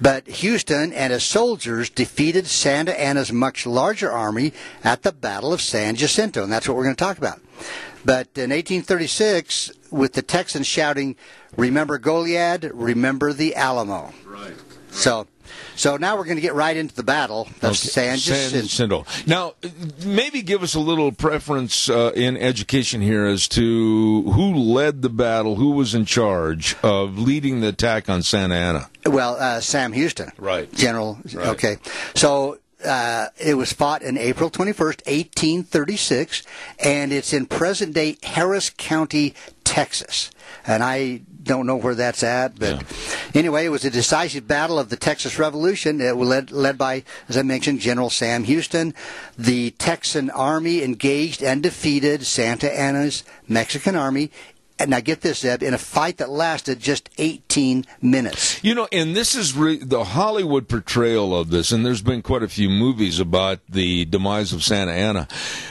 But 0.00 0.26
Houston 0.26 0.92
and 0.92 1.12
his 1.12 1.22
soldiers 1.22 1.88
defeated 1.88 2.46
Santa 2.46 2.98
Anna's 3.00 3.32
much 3.32 3.64
larger 3.64 4.10
army 4.10 4.52
at 4.82 5.02
the 5.02 5.12
Battle 5.12 5.52
of 5.52 5.62
San 5.62 5.94
Jacinto, 5.94 6.42
and 6.42 6.52
that's 6.52 6.68
what 6.68 6.76
we're 6.76 6.84
going 6.84 6.96
to 6.96 7.04
talk 7.04 7.16
about. 7.16 7.40
But 8.04 8.28
in 8.34 8.50
1836, 8.50 9.72
with 9.90 10.12
the 10.12 10.20
Texans 10.20 10.66
shouting, 10.66 11.16
"Remember 11.56 11.98
Goliad, 11.98 12.70
remember 12.74 13.32
the 13.32 13.54
Alamo." 13.54 14.12
Right. 14.26 14.52
So, 14.90 15.26
so 15.76 15.96
now 15.96 16.16
we're 16.16 16.24
going 16.24 16.36
to 16.36 16.42
get 16.42 16.54
right 16.54 16.76
into 16.76 16.94
the 16.94 17.02
battle. 17.02 17.48
That's 17.60 17.78
San 17.78 18.16
Jacinto. 18.18 18.62
Jacinto. 18.62 19.06
Now, 19.26 19.54
maybe 20.04 20.42
give 20.42 20.62
us 20.62 20.74
a 20.74 20.80
little 20.80 21.12
preference 21.12 21.88
uh, 21.88 22.12
in 22.14 22.36
education 22.36 23.00
here 23.00 23.24
as 23.26 23.48
to 23.48 24.22
who 24.30 24.54
led 24.54 25.02
the 25.02 25.08
battle, 25.10 25.56
who 25.56 25.70
was 25.72 25.94
in 25.94 26.04
charge 26.04 26.76
of 26.82 27.18
leading 27.18 27.60
the 27.60 27.68
attack 27.68 28.08
on 28.08 28.22
Santa 28.22 28.54
Anna. 28.54 28.90
Well, 29.06 29.36
uh, 29.38 29.60
Sam 29.60 29.92
Houston, 29.92 30.32
Right. 30.38 30.72
General. 30.72 31.18
Right. 31.32 31.48
Okay, 31.48 31.76
so. 32.14 32.58
Uh, 32.84 33.28
it 33.38 33.54
was 33.54 33.72
fought 33.72 34.02
in 34.02 34.18
April 34.18 34.50
21st, 34.50 35.06
1836, 35.06 36.42
and 36.80 37.14
it's 37.14 37.32
in 37.32 37.46
present 37.46 37.94
day 37.94 38.18
Harris 38.22 38.68
County, 38.68 39.34
Texas. 39.64 40.30
And 40.66 40.82
I 40.82 41.22
don't 41.44 41.66
know 41.66 41.76
where 41.76 41.94
that's 41.94 42.22
at, 42.22 42.58
but 42.58 42.82
anyway, 43.34 43.66
it 43.66 43.70
was 43.70 43.84
a 43.84 43.90
decisive 43.90 44.48
battle 44.48 44.78
of 44.78 44.88
the 44.88 44.96
Texas 44.96 45.38
Revolution. 45.38 46.00
It 46.00 46.16
was 46.16 46.28
led, 46.28 46.50
led 46.50 46.78
by, 46.78 47.04
as 47.28 47.36
I 47.36 47.42
mentioned, 47.42 47.80
General 47.80 48.10
Sam 48.10 48.44
Houston. 48.44 48.94
The 49.38 49.70
Texan 49.72 50.30
Army 50.30 50.82
engaged 50.82 51.42
and 51.42 51.62
defeated 51.62 52.24
Santa 52.26 52.72
Anna's 52.72 53.24
Mexican 53.46 53.94
Army. 53.94 54.30
And 54.76 54.90
now 54.90 54.98
get 54.98 55.20
this, 55.20 55.38
Zeb, 55.38 55.62
in 55.62 55.72
a 55.72 55.78
fight 55.78 56.16
that 56.16 56.30
lasted 56.30 56.80
just 56.80 57.08
18 57.18 57.86
minutes. 58.02 58.62
You 58.64 58.74
know, 58.74 58.88
and 58.90 59.14
this 59.14 59.36
is 59.36 59.56
re- 59.56 59.78
the 59.78 60.02
Hollywood 60.02 60.68
portrayal 60.68 61.38
of 61.38 61.50
this, 61.50 61.70
and 61.70 61.86
there's 61.86 62.02
been 62.02 62.22
quite 62.22 62.42
a 62.42 62.48
few 62.48 62.68
movies 62.68 63.20
about 63.20 63.60
the 63.68 64.04
demise 64.06 64.52
of 64.52 64.64
Santa 64.64 64.90
Anna, 64.90 65.28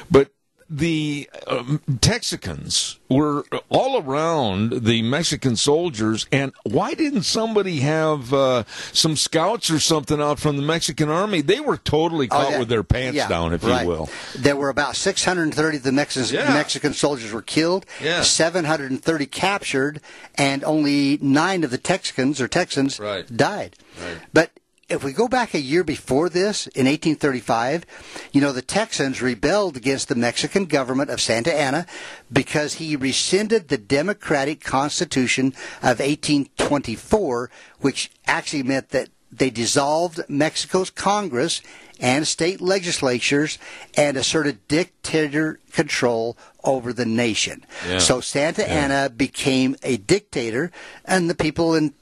but 0.09 0.31
the 0.77 1.29
um, 1.45 1.81
Texicans 1.99 2.97
were 3.09 3.45
all 3.69 4.01
around 4.01 4.83
the 4.85 5.01
Mexican 5.03 5.55
soldiers, 5.55 6.25
and 6.31 6.51
why 6.63 6.93
didn't 6.95 7.23
somebody 7.23 7.81
have 7.81 8.33
uh, 8.33 8.63
some 8.91 9.15
scouts 9.15 9.69
or 9.69 9.79
something 9.79 10.19
out 10.19 10.39
from 10.39 10.57
the 10.57 10.63
Mexican 10.63 11.09
army? 11.09 11.41
They 11.41 11.59
were 11.59 11.77
totally 11.77 12.27
Oh, 12.31 12.35
caught 12.35 12.51
yeah. 12.51 12.59
with 12.59 12.69
their 12.69 12.83
pants 12.83 13.17
Yeah, 13.17 13.27
down, 13.27 13.53
if 13.53 13.63
right. 13.63 13.83
you 13.83 13.87
will. 13.87 14.09
There 14.35 14.55
were 14.55 14.69
about 14.69 14.95
630 14.95 15.77
of 15.77 15.83
the 15.83 15.91
Mexicans, 15.91 16.31
Yeah. 16.31 16.53
Mexican 16.53 16.93
soldiers 16.93 17.31
were 17.31 17.41
killed, 17.43 17.85
Yeah. 18.01 18.21
730 18.23 19.25
captured, 19.27 20.01
and 20.35 20.63
only 20.63 21.19
nine 21.21 21.63
of 21.63 21.69
the 21.71 21.77
Texicans 21.77 22.39
or 22.41 22.47
Texans 22.47 22.99
Right. 22.99 23.25
died. 23.35 23.75
Right. 24.01 24.17
But 24.33 24.51
if 24.89 25.03
we 25.03 25.13
go 25.13 25.27
back 25.27 25.53
a 25.53 25.59
year 25.59 25.83
before 25.83 26.29
this, 26.29 26.67
in 26.67 26.85
1835, 26.85 27.85
you 28.31 28.41
know, 28.41 28.51
the 28.51 28.61
Texans 28.61 29.21
rebelled 29.21 29.77
against 29.77 30.09
the 30.09 30.15
Mexican 30.15 30.65
government 30.65 31.09
of 31.09 31.21
Santa 31.21 31.53
Anna 31.53 31.85
because 32.31 32.75
he 32.75 32.95
rescinded 32.95 33.67
the 33.67 33.77
Democratic 33.77 34.61
Constitution 34.61 35.47
of 35.81 35.99
1824, 35.99 37.49
which 37.79 38.11
actually 38.27 38.63
meant 38.63 38.89
that 38.89 39.09
they 39.31 39.49
dissolved 39.49 40.21
Mexico's 40.27 40.89
Congress 40.89 41.61
and 41.99 42.27
state 42.27 42.61
legislatures 42.61 43.57
and 43.95 44.17
asserted 44.17 44.67
dictator 44.67 45.59
control 45.71 46.37
over 46.63 46.93
the 46.93 47.05
nation. 47.05 47.65
Yeah. 47.87 47.99
So 47.99 48.19
Santa 48.21 48.69
Anna 48.69 49.09
became 49.09 49.75
a 49.83 49.97
dictator, 49.97 50.71
and 51.05 51.29
the 51.29 51.35
people 51.35 51.75
in 51.75 51.93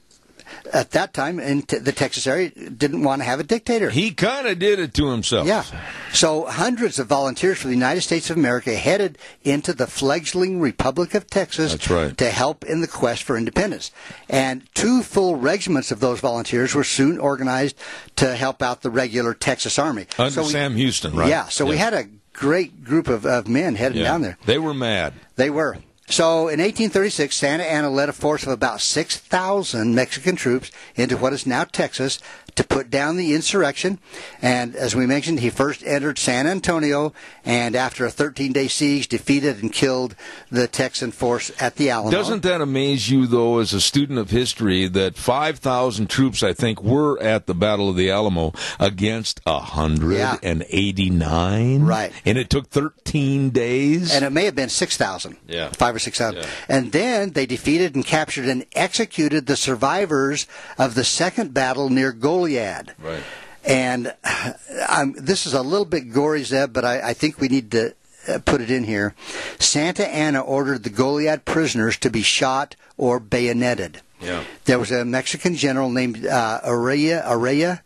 at 0.72 0.90
that 0.92 1.12
time 1.14 1.38
in 1.40 1.62
t- 1.62 1.78
the 1.78 1.92
Texas 1.92 2.26
area 2.26 2.50
didn't 2.50 3.02
want 3.02 3.20
to 3.20 3.24
have 3.24 3.40
a 3.40 3.44
dictator. 3.44 3.90
He 3.90 4.10
kind 4.12 4.46
of 4.46 4.58
did 4.58 4.78
it 4.78 4.94
to 4.94 5.08
himself. 5.10 5.46
Yeah. 5.46 5.64
So 6.12 6.44
hundreds 6.46 6.98
of 6.98 7.06
volunteers 7.06 7.58
from 7.58 7.70
the 7.70 7.76
United 7.76 8.00
States 8.02 8.30
of 8.30 8.36
America 8.36 8.74
headed 8.74 9.18
into 9.44 9.72
the 9.72 9.86
fledgling 9.86 10.60
Republic 10.60 11.14
of 11.14 11.26
Texas 11.28 11.72
That's 11.72 11.90
right. 11.90 12.16
to 12.18 12.30
help 12.30 12.64
in 12.64 12.80
the 12.80 12.88
quest 12.88 13.22
for 13.22 13.36
independence. 13.36 13.90
And 14.28 14.62
two 14.74 15.02
full 15.02 15.36
regiments 15.36 15.90
of 15.90 16.00
those 16.00 16.20
volunteers 16.20 16.74
were 16.74 16.84
soon 16.84 17.18
organized 17.18 17.76
to 18.16 18.34
help 18.36 18.62
out 18.62 18.82
the 18.82 18.90
regular 18.90 19.34
Texas 19.34 19.78
Army. 19.78 20.06
Under 20.18 20.30
so 20.30 20.42
we- 20.42 20.48
Sam 20.48 20.76
Houston, 20.76 21.14
right? 21.14 21.28
Yeah. 21.28 21.48
So 21.48 21.64
we 21.66 21.76
had 21.76 21.94
a 21.94 22.04
great 22.32 22.82
group 22.84 23.08
of, 23.08 23.26
of 23.26 23.46
men 23.48 23.74
heading 23.74 23.98
Yeah. 23.98 24.04
down 24.04 24.22
there. 24.22 24.38
They 24.46 24.58
were 24.58 24.74
mad. 24.74 25.12
They 25.36 25.50
were. 25.50 25.78
So 26.12 26.48
in 26.48 26.60
1836, 26.60 27.34
Santa 27.34 27.64
Anna 27.64 27.88
led 27.88 28.10
a 28.10 28.12
force 28.12 28.42
of 28.42 28.50
about 28.50 28.82
6,000 28.82 29.94
Mexican 29.94 30.36
troops 30.36 30.70
into 30.94 31.16
what 31.16 31.32
is 31.32 31.46
now 31.46 31.64
Texas 31.64 32.18
to 32.54 32.64
put 32.64 32.90
down 32.90 33.16
the 33.16 33.34
insurrection. 33.34 33.98
And 34.40 34.76
as 34.76 34.94
we 34.94 35.06
mentioned, 35.06 35.40
he 35.40 35.50
first 35.50 35.82
entered 35.84 36.18
San 36.18 36.46
Antonio 36.46 37.12
and 37.44 37.74
after 37.74 38.06
a 38.06 38.10
13 38.10 38.52
day 38.52 38.68
siege, 38.68 39.08
defeated 39.08 39.62
and 39.62 39.72
killed 39.72 40.14
the 40.50 40.68
Texan 40.68 41.10
force 41.10 41.50
at 41.60 41.76
the 41.76 41.90
Alamo. 41.90 42.10
Doesn't 42.10 42.42
that 42.42 42.60
amaze 42.60 43.10
you, 43.10 43.26
though, 43.26 43.58
as 43.58 43.72
a 43.72 43.80
student 43.80 44.18
of 44.18 44.30
history, 44.30 44.86
that 44.88 45.16
5,000 45.16 46.08
troops, 46.08 46.42
I 46.42 46.52
think, 46.52 46.82
were 46.82 47.18
at 47.20 47.46
the 47.46 47.54
Battle 47.54 47.88
of 47.88 47.96
the 47.96 48.10
Alamo 48.10 48.52
against 48.78 49.40
189? 49.46 51.82
Right. 51.82 52.12
And 52.24 52.38
it 52.38 52.50
took 52.50 52.68
13 52.68 53.50
days? 53.50 54.12
and 54.12 54.24
it 54.24 54.30
may 54.30 54.44
have 54.44 54.54
been 54.54 54.68
6,000. 54.68 55.36
Yeah. 55.48 55.70
Five 55.70 55.96
or 55.96 55.98
6,000. 55.98 56.40
Yeah. 56.40 56.46
And 56.68 56.92
then 56.92 57.32
they 57.32 57.46
defeated 57.46 57.94
and 57.94 58.04
captured 58.04 58.46
and 58.46 58.66
executed 58.74 59.46
the 59.46 59.56
survivors 59.56 60.46
of 60.78 60.94
the 60.94 61.04
second 61.04 61.54
battle 61.54 61.88
near 61.90 62.12
Goliad. 62.42 62.94
Right. 62.98 63.22
And 63.64 64.14
um, 64.88 65.14
this 65.18 65.46
is 65.46 65.54
a 65.54 65.62
little 65.62 65.84
bit 65.84 66.12
gory, 66.12 66.44
Zeb, 66.44 66.72
but 66.72 66.84
I, 66.84 67.10
I 67.10 67.14
think 67.14 67.40
we 67.40 67.48
need 67.48 67.70
to 67.72 67.94
uh, 68.28 68.38
put 68.44 68.60
it 68.60 68.70
in 68.70 68.84
here. 68.84 69.14
Santa 69.58 70.06
Anna 70.06 70.40
ordered 70.40 70.84
the 70.84 70.90
Goliad 70.90 71.44
prisoners 71.44 71.96
to 71.98 72.10
be 72.10 72.22
shot 72.22 72.76
or 72.96 73.18
bayoneted. 73.18 74.00
Yeah. 74.20 74.44
There 74.64 74.78
was 74.78 74.92
a 74.92 75.04
Mexican 75.04 75.56
general 75.56 75.90
named 75.90 76.24
uh, 76.24 76.60
Urrea, 76.64 77.24
Urrea, 77.26 77.80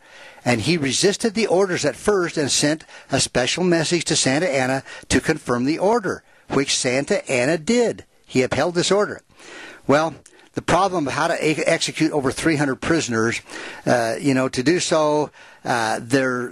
and 0.44 0.60
he 0.60 0.76
resisted 0.76 1.34
the 1.34 1.46
orders 1.46 1.84
at 1.84 1.96
first 1.96 2.36
and 2.36 2.50
sent 2.50 2.84
a 3.10 3.20
special 3.20 3.64
message 3.64 4.04
to 4.04 4.16
Santa 4.16 4.48
Anna 4.48 4.82
to 5.08 5.20
confirm 5.20 5.64
the 5.64 5.78
order, 5.78 6.22
which 6.50 6.76
Santa 6.76 7.28
Anna 7.30 7.56
did. 7.56 8.04
He 8.26 8.42
upheld 8.42 8.74
this 8.74 8.90
order. 8.90 9.22
Well, 9.86 10.14
the 10.56 10.62
problem 10.62 11.06
of 11.06 11.12
how 11.12 11.28
to 11.28 11.34
e- 11.36 11.62
execute 11.64 12.10
over 12.12 12.32
300 12.32 12.76
prisoners, 12.80 13.40
uh, 13.86 14.16
you 14.20 14.34
know, 14.34 14.48
to 14.48 14.62
do 14.62 14.80
so, 14.80 15.30
uh, 15.64 16.00
there 16.02 16.50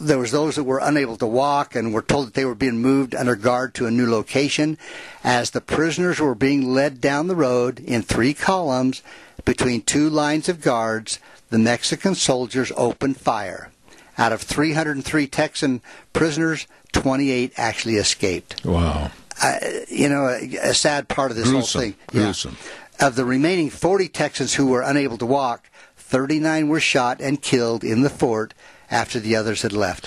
there 0.00 0.18
was 0.18 0.30
those 0.32 0.54
that 0.56 0.64
were 0.64 0.80
unable 0.82 1.16
to 1.16 1.26
walk 1.26 1.74
and 1.74 1.92
were 1.94 2.02
told 2.02 2.26
that 2.28 2.34
they 2.34 2.44
were 2.44 2.54
being 2.54 2.80
moved 2.82 3.14
under 3.14 3.34
guard 3.36 3.74
to 3.74 3.86
a 3.86 3.90
new 3.90 4.08
location. 4.10 4.76
As 5.24 5.50
the 5.50 5.60
prisoners 5.60 6.20
were 6.20 6.34
being 6.34 6.72
led 6.72 7.00
down 7.00 7.26
the 7.28 7.36
road 7.36 7.80
in 7.80 8.02
three 8.02 8.34
columns 8.34 9.02
between 9.44 9.82
two 9.82 10.08
lines 10.10 10.48
of 10.48 10.60
guards, 10.60 11.18
the 11.50 11.58
Mexican 11.58 12.14
soldiers 12.14 12.70
opened 12.76 13.16
fire. 13.18 13.70
Out 14.18 14.32
of 14.32 14.42
303 14.42 15.26
Texan 15.28 15.80
prisoners, 16.12 16.66
28 16.92 17.52
actually 17.56 17.94
escaped 17.96 18.64
Wow. 18.64 19.12
uh, 19.40 19.58
you 19.88 20.08
know, 20.08 20.26
a, 20.26 20.70
a 20.70 20.74
sad 20.74 21.06
part 21.08 21.30
of 21.30 21.36
this 21.36 21.48
Gruesome. 21.48 21.80
whole 21.80 21.90
thing. 21.90 21.94
Yeah. 22.12 22.22
Gruesome. 22.24 22.56
Of 23.00 23.14
the 23.14 23.24
remaining 23.24 23.70
40 23.70 24.08
Texans 24.08 24.54
who 24.54 24.66
were 24.66 24.82
unable 24.82 25.18
to 25.18 25.26
walk, 25.26 25.70
39 25.96 26.68
were 26.68 26.80
shot 26.80 27.20
and 27.20 27.40
killed 27.40 27.84
in 27.84 28.02
the 28.02 28.10
fort 28.10 28.54
after 28.90 29.20
the 29.20 29.36
others 29.36 29.62
had 29.62 29.72
left. 29.72 30.06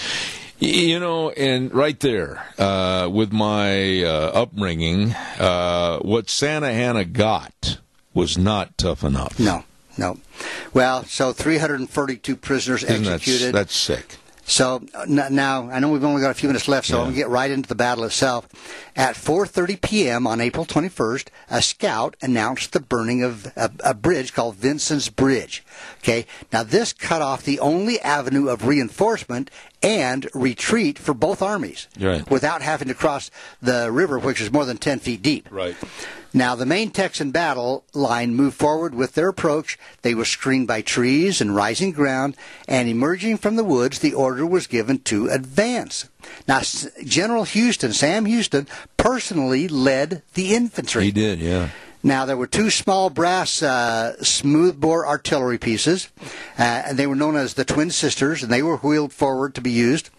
You 0.60 1.00
know, 1.00 1.32
and 1.32 1.74
right 1.74 2.00
there, 2.00 2.46
uh, 2.60 3.10
with 3.12 3.32
my 3.32 4.04
uh, 4.04 4.32
upbringing, 4.34 5.14
uh, 5.40 6.00
what 6.00 6.30
Santa 6.30 6.68
Anna 6.68 7.04
got 7.06 7.80
was 8.14 8.38
not 8.38 8.78
tough 8.78 9.04
enough. 9.04 9.40
No, 9.40 9.64
no. 9.98 10.18
Well, 10.74 11.04
so 11.06 11.34
342 11.34 12.36
prisoners 12.36 12.84
Isn't 12.84 13.08
executed. 13.08 13.56
that's 13.56 13.76
sick. 13.76 14.18
So 14.52 14.84
now 15.08 15.70
I 15.70 15.80
know 15.80 15.90
we've 15.90 16.04
only 16.04 16.22
got 16.22 16.30
a 16.30 16.34
few 16.34 16.50
minutes 16.50 16.68
left, 16.68 16.86
so 16.88 16.96
yeah. 16.96 17.00
I'm 17.00 17.06
gonna 17.08 17.16
get 17.16 17.30
right 17.30 17.50
into 17.50 17.70
the 17.70 17.76
battle 17.76 18.04
itself. 18.04 18.50
At 18.98 19.16
4:30 19.16 19.80
p.m. 19.80 20.28
on 20.28 20.42
April 20.42 20.66
21st, 20.66 21.28
a 21.50 21.62
scout 21.62 22.18
announced 22.22 22.74
the 22.74 22.82
burning 22.82 23.24
of 23.24 23.46
a, 23.56 23.72
a 23.82 23.94
bridge 23.94 24.34
called 24.34 24.56
Vincent's 24.56 25.08
Bridge. 25.08 25.64
Okay, 26.00 26.26
now 26.52 26.64
this 26.64 26.92
cut 26.92 27.22
off 27.22 27.44
the 27.44 27.62
only 27.62 27.98
avenue 28.02 28.50
of 28.50 28.68
reinforcement 28.68 29.50
and 29.84 30.30
retreat 30.34 31.00
for 31.00 31.14
both 31.14 31.42
armies 31.42 31.88
right. 32.00 32.30
without 32.30 32.62
having 32.62 32.88
to 32.88 32.94
cross 32.94 33.32
the 33.62 33.92
river, 33.92 34.20
which 34.20 34.42
is 34.42 34.52
more 34.52 34.66
than 34.66 34.78
10 34.78 35.00
feet 35.00 35.22
deep. 35.22 35.48
Right. 35.52 35.76
Now, 36.34 36.56
the 36.56 36.66
main 36.66 36.92
Texan 36.92 37.32
battle 37.32 37.84
line 37.94 38.36
moved 38.36 38.56
forward 38.56 38.96
with 38.96 39.16
their 39.16 39.28
approach. 39.28 39.78
They 40.02 40.16
were 40.16 40.24
screened 40.24 40.68
by 40.68 40.82
trees 40.82 41.42
and 41.42 41.54
rising 41.54 41.92
ground, 41.92 42.38
and 42.70 42.88
emerging 42.88 43.38
from 43.38 43.58
the 43.58 43.66
woods, 43.66 44.00
the 44.00 44.14
order 44.14 44.46
was 44.46 44.66
given 44.66 45.00
to 45.00 45.28
advance. 45.28 46.08
Now, 46.48 46.62
General 47.04 47.44
Houston, 47.44 47.92
Sam 47.92 48.26
Houston, 48.26 48.68
personally 48.96 49.68
led 49.68 50.22
the 50.36 50.56
infantry. 50.56 51.04
He 51.06 51.12
did, 51.12 51.40
yeah. 51.40 51.70
Now, 52.04 52.26
there 52.26 52.38
were 52.38 52.48
two 52.48 52.72
small 52.72 53.12
brass 53.12 53.62
uh, 53.62 54.16
smoothbore 54.24 55.06
artillery 55.06 55.60
pieces, 55.60 56.10
uh, 56.58 56.64
and 56.88 56.98
they 56.98 57.06
were 57.06 57.16
known 57.16 57.36
as 57.36 57.54
the 57.54 57.66
Twin 57.66 57.92
Sisters, 57.92 58.42
and 58.42 58.52
they 58.52 58.64
were 58.64 58.78
wheeled 58.78 59.14
forward 59.14 59.54
to 59.56 59.62
be 59.62 59.72
used. 59.72 60.10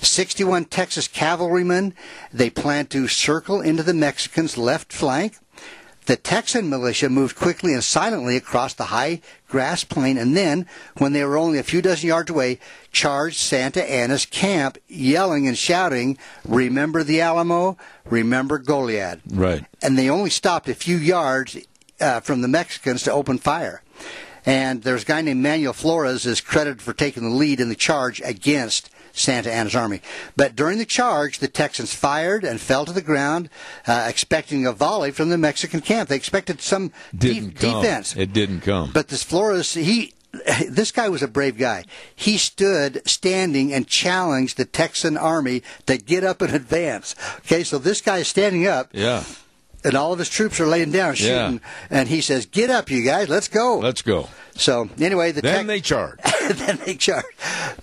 61 0.00 0.64
Texas 0.66 1.06
cavalrymen, 1.06 1.94
they 2.32 2.48
planned 2.48 2.88
to 2.90 3.06
circle 3.06 3.60
into 3.60 3.82
the 3.82 3.92
Mexicans' 3.92 4.56
left 4.56 4.94
flank. 4.94 5.36
The 6.06 6.16
Texan 6.16 6.70
militia 6.70 7.08
moved 7.08 7.36
quickly 7.36 7.72
and 7.72 7.82
silently 7.82 8.36
across 8.36 8.74
the 8.74 8.84
high 8.84 9.20
grass 9.48 9.82
plain, 9.82 10.16
and 10.16 10.36
then, 10.36 10.66
when 10.98 11.12
they 11.12 11.24
were 11.24 11.36
only 11.36 11.58
a 11.58 11.64
few 11.64 11.82
dozen 11.82 12.08
yards 12.08 12.30
away, 12.30 12.60
charged 12.92 13.36
Santa 13.36 13.82
Anna's 13.82 14.24
camp, 14.24 14.78
yelling 14.86 15.48
and 15.48 15.58
shouting, 15.58 16.16
Remember 16.46 17.02
the 17.02 17.20
Alamo, 17.20 17.76
remember 18.04 18.58
Goliad. 18.60 19.20
Right. 19.28 19.64
And 19.82 19.98
they 19.98 20.08
only 20.08 20.30
stopped 20.30 20.68
a 20.68 20.74
few 20.74 20.96
yards 20.96 21.58
uh, 22.00 22.20
from 22.20 22.40
the 22.40 22.48
Mexicans 22.48 23.02
to 23.02 23.12
open 23.12 23.38
fire. 23.38 23.82
And 24.44 24.84
there's 24.84 25.02
a 25.02 25.06
guy 25.06 25.22
named 25.22 25.42
Manuel 25.42 25.72
Flores 25.72 26.24
is 26.24 26.40
credited 26.40 26.80
for 26.80 26.92
taking 26.92 27.24
the 27.24 27.34
lead 27.34 27.58
in 27.58 27.68
the 27.68 27.74
charge 27.74 28.22
against 28.24 28.90
Santa 29.16 29.52
Anna's 29.52 29.74
army. 29.74 30.00
But 30.36 30.54
during 30.54 30.78
the 30.78 30.84
charge, 30.84 31.38
the 31.38 31.48
Texans 31.48 31.94
fired 31.94 32.44
and 32.44 32.60
fell 32.60 32.84
to 32.84 32.92
the 32.92 33.02
ground, 33.02 33.48
uh, 33.86 34.06
expecting 34.08 34.66
a 34.66 34.72
volley 34.72 35.10
from 35.10 35.30
the 35.30 35.38
Mexican 35.38 35.80
camp. 35.80 36.08
They 36.08 36.16
expected 36.16 36.60
some 36.60 36.92
de- 37.16 37.40
defense. 37.40 38.14
It 38.16 38.32
didn't 38.32 38.60
come. 38.60 38.90
But 38.92 39.08
this 39.08 39.22
Flores, 39.22 39.74
he 39.74 40.12
this 40.68 40.92
guy 40.92 41.08
was 41.08 41.22
a 41.22 41.28
brave 41.28 41.56
guy. 41.56 41.84
He 42.14 42.36
stood 42.36 43.00
standing 43.08 43.72
and 43.72 43.86
challenged 43.86 44.56
the 44.56 44.64
Texan 44.64 45.16
army 45.16 45.62
to 45.86 45.96
get 45.96 46.24
up 46.24 46.42
and 46.42 46.54
advance. 46.54 47.14
Okay, 47.38 47.64
so 47.64 47.78
this 47.78 48.00
guy 48.00 48.18
is 48.18 48.28
standing 48.28 48.66
up. 48.66 48.90
Yeah. 48.92 49.24
And 49.86 49.94
all 49.94 50.12
of 50.12 50.18
his 50.18 50.28
troops 50.28 50.58
are 50.58 50.66
laying 50.66 50.90
down 50.90 51.14
shooting. 51.14 51.60
Yeah. 51.62 51.86
And 51.90 52.08
he 52.08 52.20
says, 52.20 52.44
Get 52.44 52.70
up, 52.70 52.90
you 52.90 53.04
guys, 53.04 53.28
let's 53.28 53.46
go. 53.46 53.78
Let's 53.78 54.02
go. 54.02 54.28
So 54.56 54.88
anyway, 54.98 55.30
the 55.30 55.42
then 55.42 55.68
they 55.68 55.80
charged. 55.80 56.20
then 56.50 56.78
they 56.84 56.96
charged. 56.96 57.28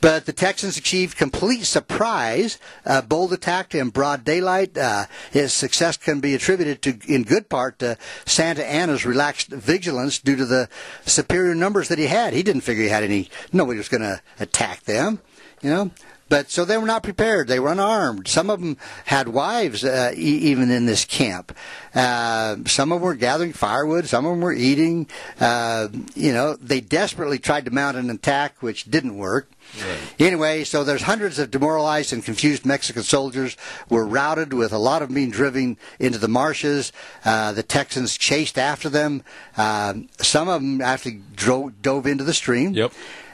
But 0.01 0.25
the 0.25 0.33
Texans 0.33 0.75
achieved 0.75 1.17
complete 1.17 1.63
surprise, 1.63 2.59
uh, 2.85 3.03
bold 3.03 3.31
attack 3.31 3.73
in 3.73 3.89
broad 3.89 4.25
daylight. 4.25 4.77
Uh, 4.77 5.05
his 5.31 5.53
success 5.53 5.95
can 5.95 6.19
be 6.19 6.33
attributed 6.33 6.81
to, 6.81 7.13
in 7.13 7.23
good 7.23 7.47
part, 7.47 7.79
to 7.79 7.97
Santa 8.25 8.65
Anna's 8.65 9.05
relaxed 9.05 9.47
vigilance 9.47 10.19
due 10.19 10.35
to 10.35 10.45
the 10.45 10.67
superior 11.05 11.55
numbers 11.55 11.87
that 11.87 11.99
he 11.99 12.07
had. 12.07 12.33
He 12.33 12.43
didn't 12.43 12.61
figure 12.61 12.83
he 12.83 12.89
had 12.89 13.03
any. 13.03 13.29
Nobody 13.53 13.77
was 13.77 13.87
going 13.87 14.01
to 14.01 14.21
attack 14.39 14.83
them. 14.83 15.21
You 15.61 15.69
know, 15.69 15.91
but 16.33 16.49
so 16.49 16.65
they 16.65 16.79
were 16.79 16.87
not 16.87 17.03
prepared. 17.03 17.47
They 17.47 17.59
were 17.59 17.71
unarmed. 17.71 18.27
Some 18.27 18.49
of 18.49 18.59
them 18.59 18.77
had 19.05 19.27
wives, 19.27 19.83
uh, 19.83 20.13
e- 20.15 20.49
even 20.49 20.71
in 20.71 20.87
this 20.87 21.05
camp. 21.05 21.55
Uh, 21.93 22.55
some 22.65 22.91
of 22.91 23.01
them 23.01 23.05
were 23.05 23.13
gathering 23.13 23.53
firewood. 23.53 24.07
Some 24.07 24.25
of 24.25 24.31
them 24.31 24.41
were 24.41 24.51
eating. 24.51 25.05
Uh, 25.39 25.89
you 26.15 26.33
know, 26.33 26.55
they 26.55 26.81
desperately 26.81 27.37
tried 27.37 27.65
to 27.65 27.71
mount 27.71 27.97
an 27.97 28.09
attack, 28.09 28.63
which 28.63 28.85
didn't 28.85 29.15
work. 29.15 29.51
Right. 29.79 29.99
Anyway, 30.19 30.63
so 30.63 30.83
there's 30.83 31.03
hundreds 31.03 31.37
of 31.37 31.51
demoralized 31.51 32.11
and 32.11 32.25
confused 32.25 32.65
Mexican 32.65 33.03
soldiers 33.03 33.55
were 33.87 34.03
routed, 34.03 34.53
with 34.53 34.73
a 34.73 34.79
lot 34.79 35.03
of 35.03 35.09
them 35.09 35.15
being 35.15 35.29
driven 35.29 35.77
into 35.99 36.17
the 36.17 36.27
marshes. 36.27 36.91
Uh, 37.23 37.51
the 37.51 37.61
Texans 37.61 38.17
chased 38.17 38.57
after 38.57 38.89
them. 38.89 39.23
Uh, 39.55 39.93
some 40.17 40.49
of 40.49 40.61
them 40.61 40.81
actually 40.81 41.21
drove, 41.35 41.79
dove 41.83 42.07
into 42.07 42.23
the 42.23 42.33
stream. 42.33 42.73
Yep. 42.73 42.91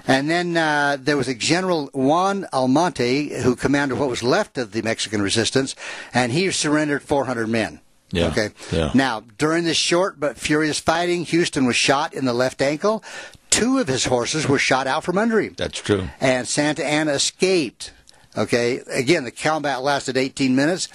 And 0.10 0.28
then 0.28 0.58
uh, 0.58 0.98
there 1.00 1.18
was 1.18 1.28
a 1.28 1.36
General 1.36 1.86
Juan 1.94 2.48
Almonte 2.52 3.42
who 3.44 3.56
commanded 3.56 4.00
what 4.00 4.10
was 4.10 4.24
left 4.24 4.58
of 4.58 4.72
the 4.72 4.82
Mexican 4.82 5.22
resistance, 5.22 5.76
and 6.14 6.32
he 6.32 6.50
surrendered 6.50 7.04
400 7.04 7.48
men. 7.48 7.80
Yeah. 8.12 8.30
Okay. 8.30 8.50
Yeah. 8.72 8.90
Now, 8.96 9.24
during 9.38 9.66
this 9.66 9.78
short 9.78 10.20
but 10.20 10.36
furious 10.36 10.80
fighting, 10.80 11.26
Houston 11.26 11.68
was 11.68 11.76
shot 11.76 12.16
in 12.16 12.26
the 12.26 12.34
left 12.34 12.60
ankle. 12.60 13.04
Two 13.52 13.78
of 13.78 13.88
his 13.88 14.06
horses 14.06 14.50
were 14.50 14.58
shot 14.58 14.88
out 14.88 15.04
from 15.04 15.20
under 15.20 15.40
him. 15.40 15.54
That's 15.56 15.80
true. 15.80 16.10
And 16.20 16.48
Santa 16.48 16.84
Anna 16.84 17.12
escaped. 17.12 17.94
Okay. 18.36 18.82
Again, 18.92 19.26
the 19.26 19.32
combat 19.32 19.84
lasted 19.84 20.18
18 20.18 20.56
minutes. 20.56 20.88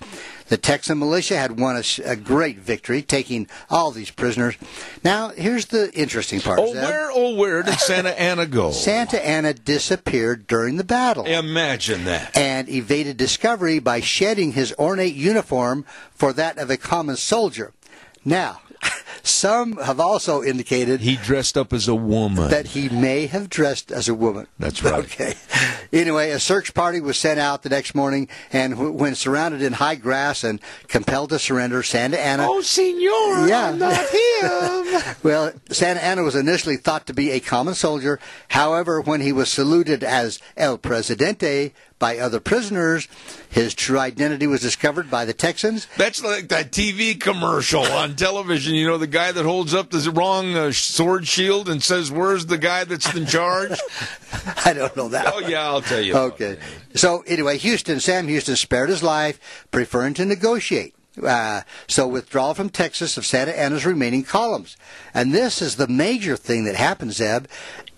The 0.48 0.56
Texan 0.56 0.98
militia 0.98 1.36
had 1.36 1.58
won 1.58 1.76
a, 1.76 1.82
a, 2.04 2.16
great 2.16 2.58
victory, 2.58 3.00
taking 3.00 3.48
all 3.70 3.90
these 3.90 4.10
prisoners. 4.10 4.56
Now, 5.02 5.30
here's 5.30 5.66
the 5.66 5.90
interesting 5.92 6.40
part. 6.40 6.58
Oh, 6.60 6.72
Zeb. 6.72 6.82
where, 6.82 7.10
oh, 7.10 7.34
where 7.34 7.62
did 7.62 7.78
Santa 7.78 8.10
Anna 8.20 8.46
go? 8.46 8.70
Santa 8.70 9.24
Anna 9.26 9.54
disappeared 9.54 10.46
during 10.46 10.76
the 10.76 10.84
battle. 10.84 11.24
Imagine 11.24 12.04
that. 12.04 12.36
And 12.36 12.68
evaded 12.68 13.16
discovery 13.16 13.78
by 13.78 14.00
shedding 14.00 14.52
his 14.52 14.74
ornate 14.78 15.14
uniform 15.14 15.86
for 16.12 16.32
that 16.34 16.58
of 16.58 16.68
a 16.68 16.76
common 16.76 17.16
soldier. 17.16 17.72
Now, 18.24 18.60
some 19.22 19.76
have 19.78 19.98
also 20.00 20.42
indicated 20.42 21.00
he 21.00 21.16
dressed 21.16 21.56
up 21.56 21.72
as 21.72 21.88
a 21.88 21.94
woman. 21.94 22.50
That 22.50 22.68
he 22.68 22.88
may 22.88 23.26
have 23.26 23.48
dressed 23.48 23.90
as 23.90 24.08
a 24.08 24.14
woman. 24.14 24.46
That's 24.58 24.82
right. 24.82 24.94
Okay. 25.04 25.34
Anyway, 25.92 26.30
a 26.30 26.40
search 26.40 26.74
party 26.74 27.00
was 27.00 27.16
sent 27.16 27.38
out 27.38 27.62
the 27.62 27.68
next 27.68 27.94
morning, 27.94 28.28
and 28.52 28.96
when 28.98 29.14
surrounded 29.14 29.62
in 29.62 29.74
high 29.74 29.94
grass 29.94 30.42
and 30.42 30.60
compelled 30.88 31.30
to 31.30 31.38
surrender, 31.38 31.82
Santa 31.82 32.18
Anna. 32.18 32.46
Oh, 32.48 32.60
Senor, 32.60 33.48
yeah. 33.48 33.68
I'm 33.68 33.78
not 33.78 33.94
him. 34.10 35.16
well, 35.22 35.52
Santa 35.70 36.02
Anna 36.02 36.22
was 36.22 36.34
initially 36.34 36.76
thought 36.76 37.06
to 37.06 37.14
be 37.14 37.30
a 37.30 37.40
common 37.40 37.74
soldier. 37.74 38.18
However, 38.48 39.00
when 39.00 39.20
he 39.20 39.32
was 39.32 39.50
saluted 39.50 40.02
as 40.02 40.40
El 40.56 40.78
Presidente 40.78 41.72
by 41.98 42.18
other 42.18 42.40
prisoners. 42.40 43.08
His 43.50 43.74
true 43.74 43.98
identity 43.98 44.46
was 44.46 44.60
discovered 44.60 45.10
by 45.10 45.24
the 45.24 45.32
Texans. 45.32 45.86
That's 45.96 46.22
like 46.22 46.48
that 46.48 46.72
TV 46.72 47.18
commercial 47.18 47.82
on 47.82 48.16
television. 48.16 48.74
You 48.74 48.86
know, 48.86 48.98
the 48.98 49.06
guy 49.06 49.32
that 49.32 49.44
holds 49.44 49.74
up 49.74 49.90
the 49.90 50.10
wrong 50.10 50.54
uh, 50.54 50.72
sword 50.72 51.26
shield 51.26 51.68
and 51.68 51.82
says, 51.82 52.10
Where's 52.10 52.46
the 52.46 52.58
guy 52.58 52.84
that's 52.84 53.14
in 53.14 53.26
charge? 53.26 53.78
I 54.64 54.72
don't 54.72 54.96
know 54.96 55.08
that. 55.08 55.32
Oh, 55.34 55.40
yeah, 55.40 55.62
I'll 55.62 55.82
tell 55.82 56.00
you. 56.00 56.14
Okay. 56.16 56.58
So, 56.94 57.22
anyway, 57.26 57.58
Houston, 57.58 58.00
Sam 58.00 58.28
Houston 58.28 58.56
spared 58.56 58.88
his 58.88 59.02
life, 59.02 59.66
preferring 59.70 60.14
to 60.14 60.24
negotiate. 60.24 60.94
Uh, 61.22 61.62
so 61.86 62.08
withdrawal 62.08 62.54
from 62.54 62.68
Texas 62.68 63.16
of 63.16 63.24
Santa 63.24 63.56
Anna's 63.56 63.86
remaining 63.86 64.24
columns. 64.24 64.76
And 65.12 65.32
this 65.32 65.62
is 65.62 65.76
the 65.76 65.86
major 65.86 66.36
thing 66.36 66.64
that 66.64 66.74
happens, 66.74 67.16
Zeb 67.16 67.46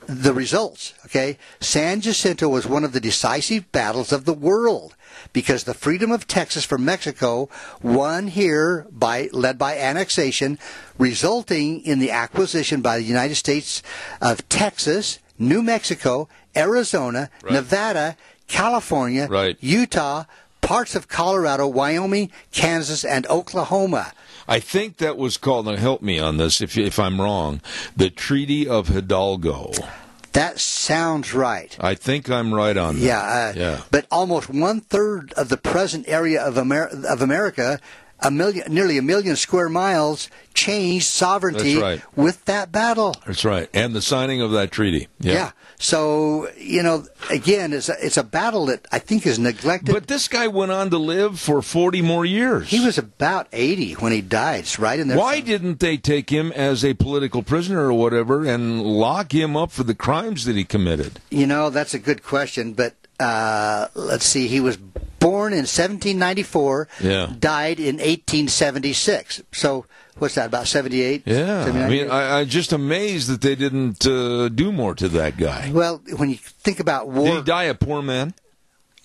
the 0.06 0.32
results. 0.32 0.94
Okay, 1.06 1.38
San 1.60 2.00
Jacinto 2.00 2.48
was 2.48 2.66
one 2.66 2.84
of 2.84 2.92
the 2.92 3.00
decisive 3.00 3.70
battles 3.72 4.12
of 4.12 4.24
the 4.24 4.34
world 4.34 4.94
because 5.32 5.64
the 5.64 5.74
freedom 5.74 6.12
of 6.12 6.26
Texas 6.26 6.64
from 6.64 6.84
Mexico 6.84 7.48
won 7.82 8.28
here 8.28 8.86
by 8.90 9.28
led 9.32 9.58
by 9.58 9.76
annexation, 9.76 10.58
resulting 10.98 11.80
in 11.82 11.98
the 11.98 12.10
acquisition 12.10 12.80
by 12.80 12.98
the 12.98 13.04
United 13.04 13.34
States 13.34 13.82
of 14.20 14.48
Texas, 14.48 15.18
New 15.38 15.62
Mexico, 15.62 16.28
Arizona, 16.56 17.30
right. 17.42 17.54
Nevada, 17.54 18.16
California, 18.48 19.26
right. 19.28 19.56
Utah, 19.60 20.24
parts 20.60 20.94
of 20.94 21.08
Colorado, 21.08 21.66
Wyoming, 21.66 22.30
Kansas, 22.52 23.04
and 23.04 23.26
Oklahoma. 23.26 24.12
I 24.48 24.60
think 24.60 24.98
that 24.98 25.16
was 25.16 25.36
called, 25.36 25.66
now 25.66 25.76
help 25.76 26.02
me 26.02 26.18
on 26.18 26.36
this 26.36 26.60
if, 26.60 26.76
if 26.78 26.98
I'm 26.98 27.20
wrong, 27.20 27.60
the 27.96 28.10
Treaty 28.10 28.68
of 28.68 28.88
Hidalgo. 28.88 29.72
That 30.32 30.60
sounds 30.60 31.32
right. 31.32 31.74
I 31.80 31.94
think 31.94 32.28
I'm 32.30 32.52
right 32.52 32.76
on 32.76 32.96
that. 32.96 33.00
Yeah, 33.00 33.20
uh, 33.20 33.52
yeah. 33.56 33.80
But 33.90 34.06
almost 34.10 34.50
one 34.50 34.82
third 34.82 35.32
of 35.32 35.48
the 35.48 35.56
present 35.56 36.06
area 36.08 36.42
of, 36.42 36.58
Amer- 36.58 36.90
of 37.08 37.22
America 37.22 37.80
a 38.20 38.30
million, 38.30 38.72
nearly 38.72 38.98
a 38.98 39.02
million 39.02 39.36
square 39.36 39.68
miles 39.68 40.30
changed 40.54 41.06
sovereignty 41.06 41.76
right. 41.76 42.02
with 42.16 42.44
that 42.46 42.72
battle. 42.72 43.14
That's 43.26 43.44
right, 43.44 43.68
and 43.74 43.94
the 43.94 44.02
signing 44.02 44.40
of 44.40 44.52
that 44.52 44.70
treaty. 44.70 45.08
Yeah. 45.20 45.32
yeah. 45.32 45.50
So 45.78 46.48
you 46.56 46.82
know, 46.82 47.06
again, 47.30 47.72
it's 47.72 47.88
a, 47.88 47.94
it's 48.00 48.16
a 48.16 48.24
battle 48.24 48.66
that 48.66 48.86
I 48.90 48.98
think 48.98 49.26
is 49.26 49.38
neglected. 49.38 49.92
But 49.92 50.06
this 50.06 50.28
guy 50.28 50.48
went 50.48 50.72
on 50.72 50.90
to 50.90 50.98
live 50.98 51.38
for 51.38 51.60
forty 51.60 52.00
more 52.00 52.24
years. 52.24 52.68
He 52.68 52.84
was 52.84 52.96
about 52.96 53.48
eighty 53.52 53.92
when 53.92 54.12
he 54.12 54.22
died. 54.22 54.60
It's 54.60 54.78
right 54.78 54.98
in 54.98 55.08
there. 55.08 55.18
Why 55.18 55.40
didn't 55.40 55.80
they 55.80 55.98
take 55.98 56.30
him 56.30 56.52
as 56.52 56.84
a 56.84 56.94
political 56.94 57.42
prisoner 57.42 57.86
or 57.86 57.92
whatever 57.92 58.46
and 58.46 58.82
lock 58.82 59.32
him 59.32 59.56
up 59.56 59.70
for 59.70 59.82
the 59.82 59.94
crimes 59.94 60.46
that 60.46 60.56
he 60.56 60.64
committed? 60.64 61.20
You 61.30 61.46
know, 61.46 61.68
that's 61.68 61.92
a 61.92 61.98
good 61.98 62.22
question, 62.22 62.72
but 62.72 62.94
Uh, 63.18 63.88
let's 63.94 64.26
see, 64.26 64.46
he 64.46 64.60
was 64.60 64.76
born 65.18 65.52
in 65.52 65.60
1794, 65.66 66.88
Yeah. 67.00 67.32
died 67.38 67.80
in 67.80 67.96
1876. 67.96 69.42
So 69.52 69.86
what's 70.18 70.34
that? 70.34 70.46
About 70.46 70.66
78? 70.66 71.22
Yeah, 71.26 71.64
79 71.64 71.82
I 71.84 71.88
mean. 71.88 72.10
I, 72.10 72.40
I'm 72.40 72.48
just 72.48 72.72
amazed 72.72 73.28
that 73.28 73.40
they 73.40 73.54
didn't 73.54 74.06
uh, 74.06 74.48
do 74.48 74.70
more 74.72 74.94
to 74.94 75.08
that 75.08 75.36
guy. 75.36 75.70
well, 75.72 76.02
when 76.16 76.30
you 76.30 76.36
think 76.36 76.80
about 76.80 77.08
war 77.08 77.26
Did 77.26 77.34
he 77.36 77.42
die 77.42 77.64
a 77.64 77.74
poor 77.74 78.02
man? 78.02 78.34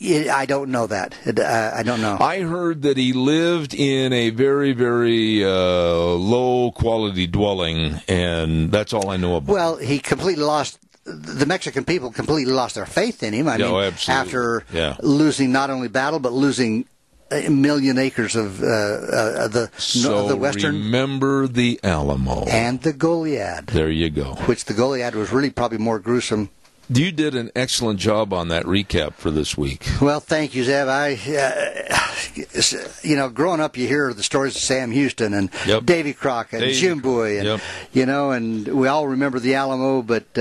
I 0.04 0.47
don't 0.47 0.71
know 0.71 0.88
that. 0.88 1.13
It, 1.26 1.38
uh, 1.39 1.74
I 1.76 1.84
don't 1.84 2.02
know. 2.02 2.17
I 2.19 2.39
heard 2.41 2.82
that 2.82 2.97
he 2.97 3.13
lived 3.13 3.76
in 3.76 4.12
a 4.13 4.32
very, 4.32 4.74
very 4.74 5.45
uh, 5.45 5.50
low 5.52 6.71
quality 6.71 7.28
dwelling, 7.28 8.02
and 8.08 8.71
that's 8.71 8.93
all 8.93 9.12
I 9.12 9.17
know 9.17 9.36
about. 9.36 9.54
Well, 9.54 9.78
he 9.78 10.00
completely 10.00 10.43
lost. 10.43 10.80
The 11.03 11.45
Mexican 11.47 11.83
people 11.83 12.11
completely 12.11 12.53
lost 12.53 12.75
their 12.75 12.85
faith 12.85 13.23
in 13.23 13.33
him. 13.33 13.47
I 13.47 13.57
mean, 13.57 13.67
oh, 13.67 13.79
absolutely. 13.79 14.21
after 14.21 14.63
Yeah. 14.71 14.95
losing 15.01 15.51
not 15.51 15.69
only 15.69 15.87
battle 15.87 16.19
but 16.19 16.31
losing 16.31 16.85
a 17.31 17.49
million 17.49 17.97
acres 17.97 18.35
of 18.35 18.61
uh, 18.61 18.65
uh, 18.65 19.47
the 19.47 19.71
so 19.77 20.27
the 20.27 20.35
western 20.35 20.75
remember 20.75 21.47
the 21.47 21.79
Alamo. 21.83 22.43
and 22.45 22.81
the 22.81 22.91
Goliad, 22.93 23.67
there 23.67 23.89
you 23.89 24.09
go. 24.09 24.35
which 24.45 24.65
the 24.65 24.73
Goliad 24.73 25.15
was 25.15 25.31
really 25.31 25.49
probably 25.49 25.77
more 25.77 25.97
gruesome. 25.97 26.49
You 26.93 27.13
did 27.13 27.35
an 27.35 27.51
excellent 27.55 27.99
job 28.01 28.33
on 28.33 28.49
that 28.49 28.65
recap 28.65 29.13
for 29.13 29.31
this 29.31 29.57
week. 29.57 29.87
Well, 30.01 30.19
thank 30.19 30.53
you, 30.53 30.65
Zeb. 30.65 30.89
I, 30.89 31.13
uh, 31.13 32.97
you 33.01 33.15
know, 33.15 33.29
growing 33.29 33.61
up, 33.61 33.77
you 33.77 33.87
hear 33.87 34.13
the 34.13 34.23
stories 34.23 34.55
of 34.57 34.61
Sam 34.61 34.91
Houston 34.91 35.33
and 35.33 35.49
Yep. 35.65 35.85
Davy 35.85 36.13
Crockett 36.13 36.61
and 36.61 36.73
Jim 36.73 36.99
Bowie, 36.99 37.37
and 37.37 37.47
Yep. 37.47 37.61
you 37.93 38.05
know, 38.05 38.31
and 38.31 38.67
we 38.67 38.87
all 38.89 39.07
remember 39.07 39.39
the 39.39 39.55
Alamo, 39.55 40.01
but 40.01 40.37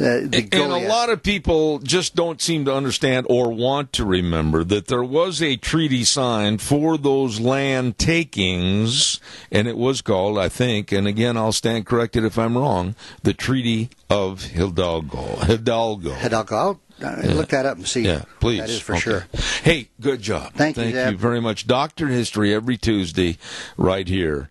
uh, 0.00 0.20
the 0.28 0.48
And 0.52 0.72
a 0.72 0.88
lot 0.88 1.10
of 1.10 1.22
people 1.22 1.78
just 1.80 2.14
don't 2.14 2.40
seem 2.40 2.64
to 2.66 2.74
understand 2.74 3.26
or 3.28 3.50
want 3.52 3.92
to 3.94 4.04
remember 4.04 4.62
that 4.64 4.86
there 4.86 5.02
was 5.02 5.42
a 5.42 5.56
treaty 5.56 6.04
signed 6.04 6.62
for 6.62 6.96
those 6.96 7.40
land 7.40 7.98
takings, 7.98 9.20
and 9.50 9.66
it 9.66 9.76
was 9.76 10.00
called, 10.02 10.38
I 10.38 10.48
think, 10.48 10.92
and 10.92 11.06
again, 11.06 11.36
I'll 11.36 11.52
stand 11.52 11.86
corrected 11.86 12.24
if 12.24 12.38
I'm 12.38 12.56
wrong, 12.56 12.94
the 13.22 13.34
Treaty 13.34 13.90
of 14.08 14.42
Hidalgo. 14.52 15.36
Hidalgo. 15.40 16.14
Hidalgo. 16.14 16.56
I'll 16.56 16.80
uh, 17.04 17.34
look 17.34 17.48
that 17.50 17.66
up 17.66 17.76
and 17.76 17.86
see. 17.86 18.02
Yeah, 18.02 18.22
please. 18.40 18.60
That 18.60 18.70
is 18.70 18.80
for 18.80 18.92
Okay. 18.94 19.00
sure. 19.00 19.26
Hey, 19.62 19.88
good 20.00 20.20
job. 20.20 20.52
Thank 20.54 20.76
you, 20.76 20.90
Thank 20.90 21.12
you 21.12 21.18
very 21.18 21.40
much. 21.40 21.66
Doctor 21.66 22.08
History 22.08 22.54
every 22.54 22.76
Tuesday, 22.76 23.36
right 23.76 24.08
here. 24.08 24.50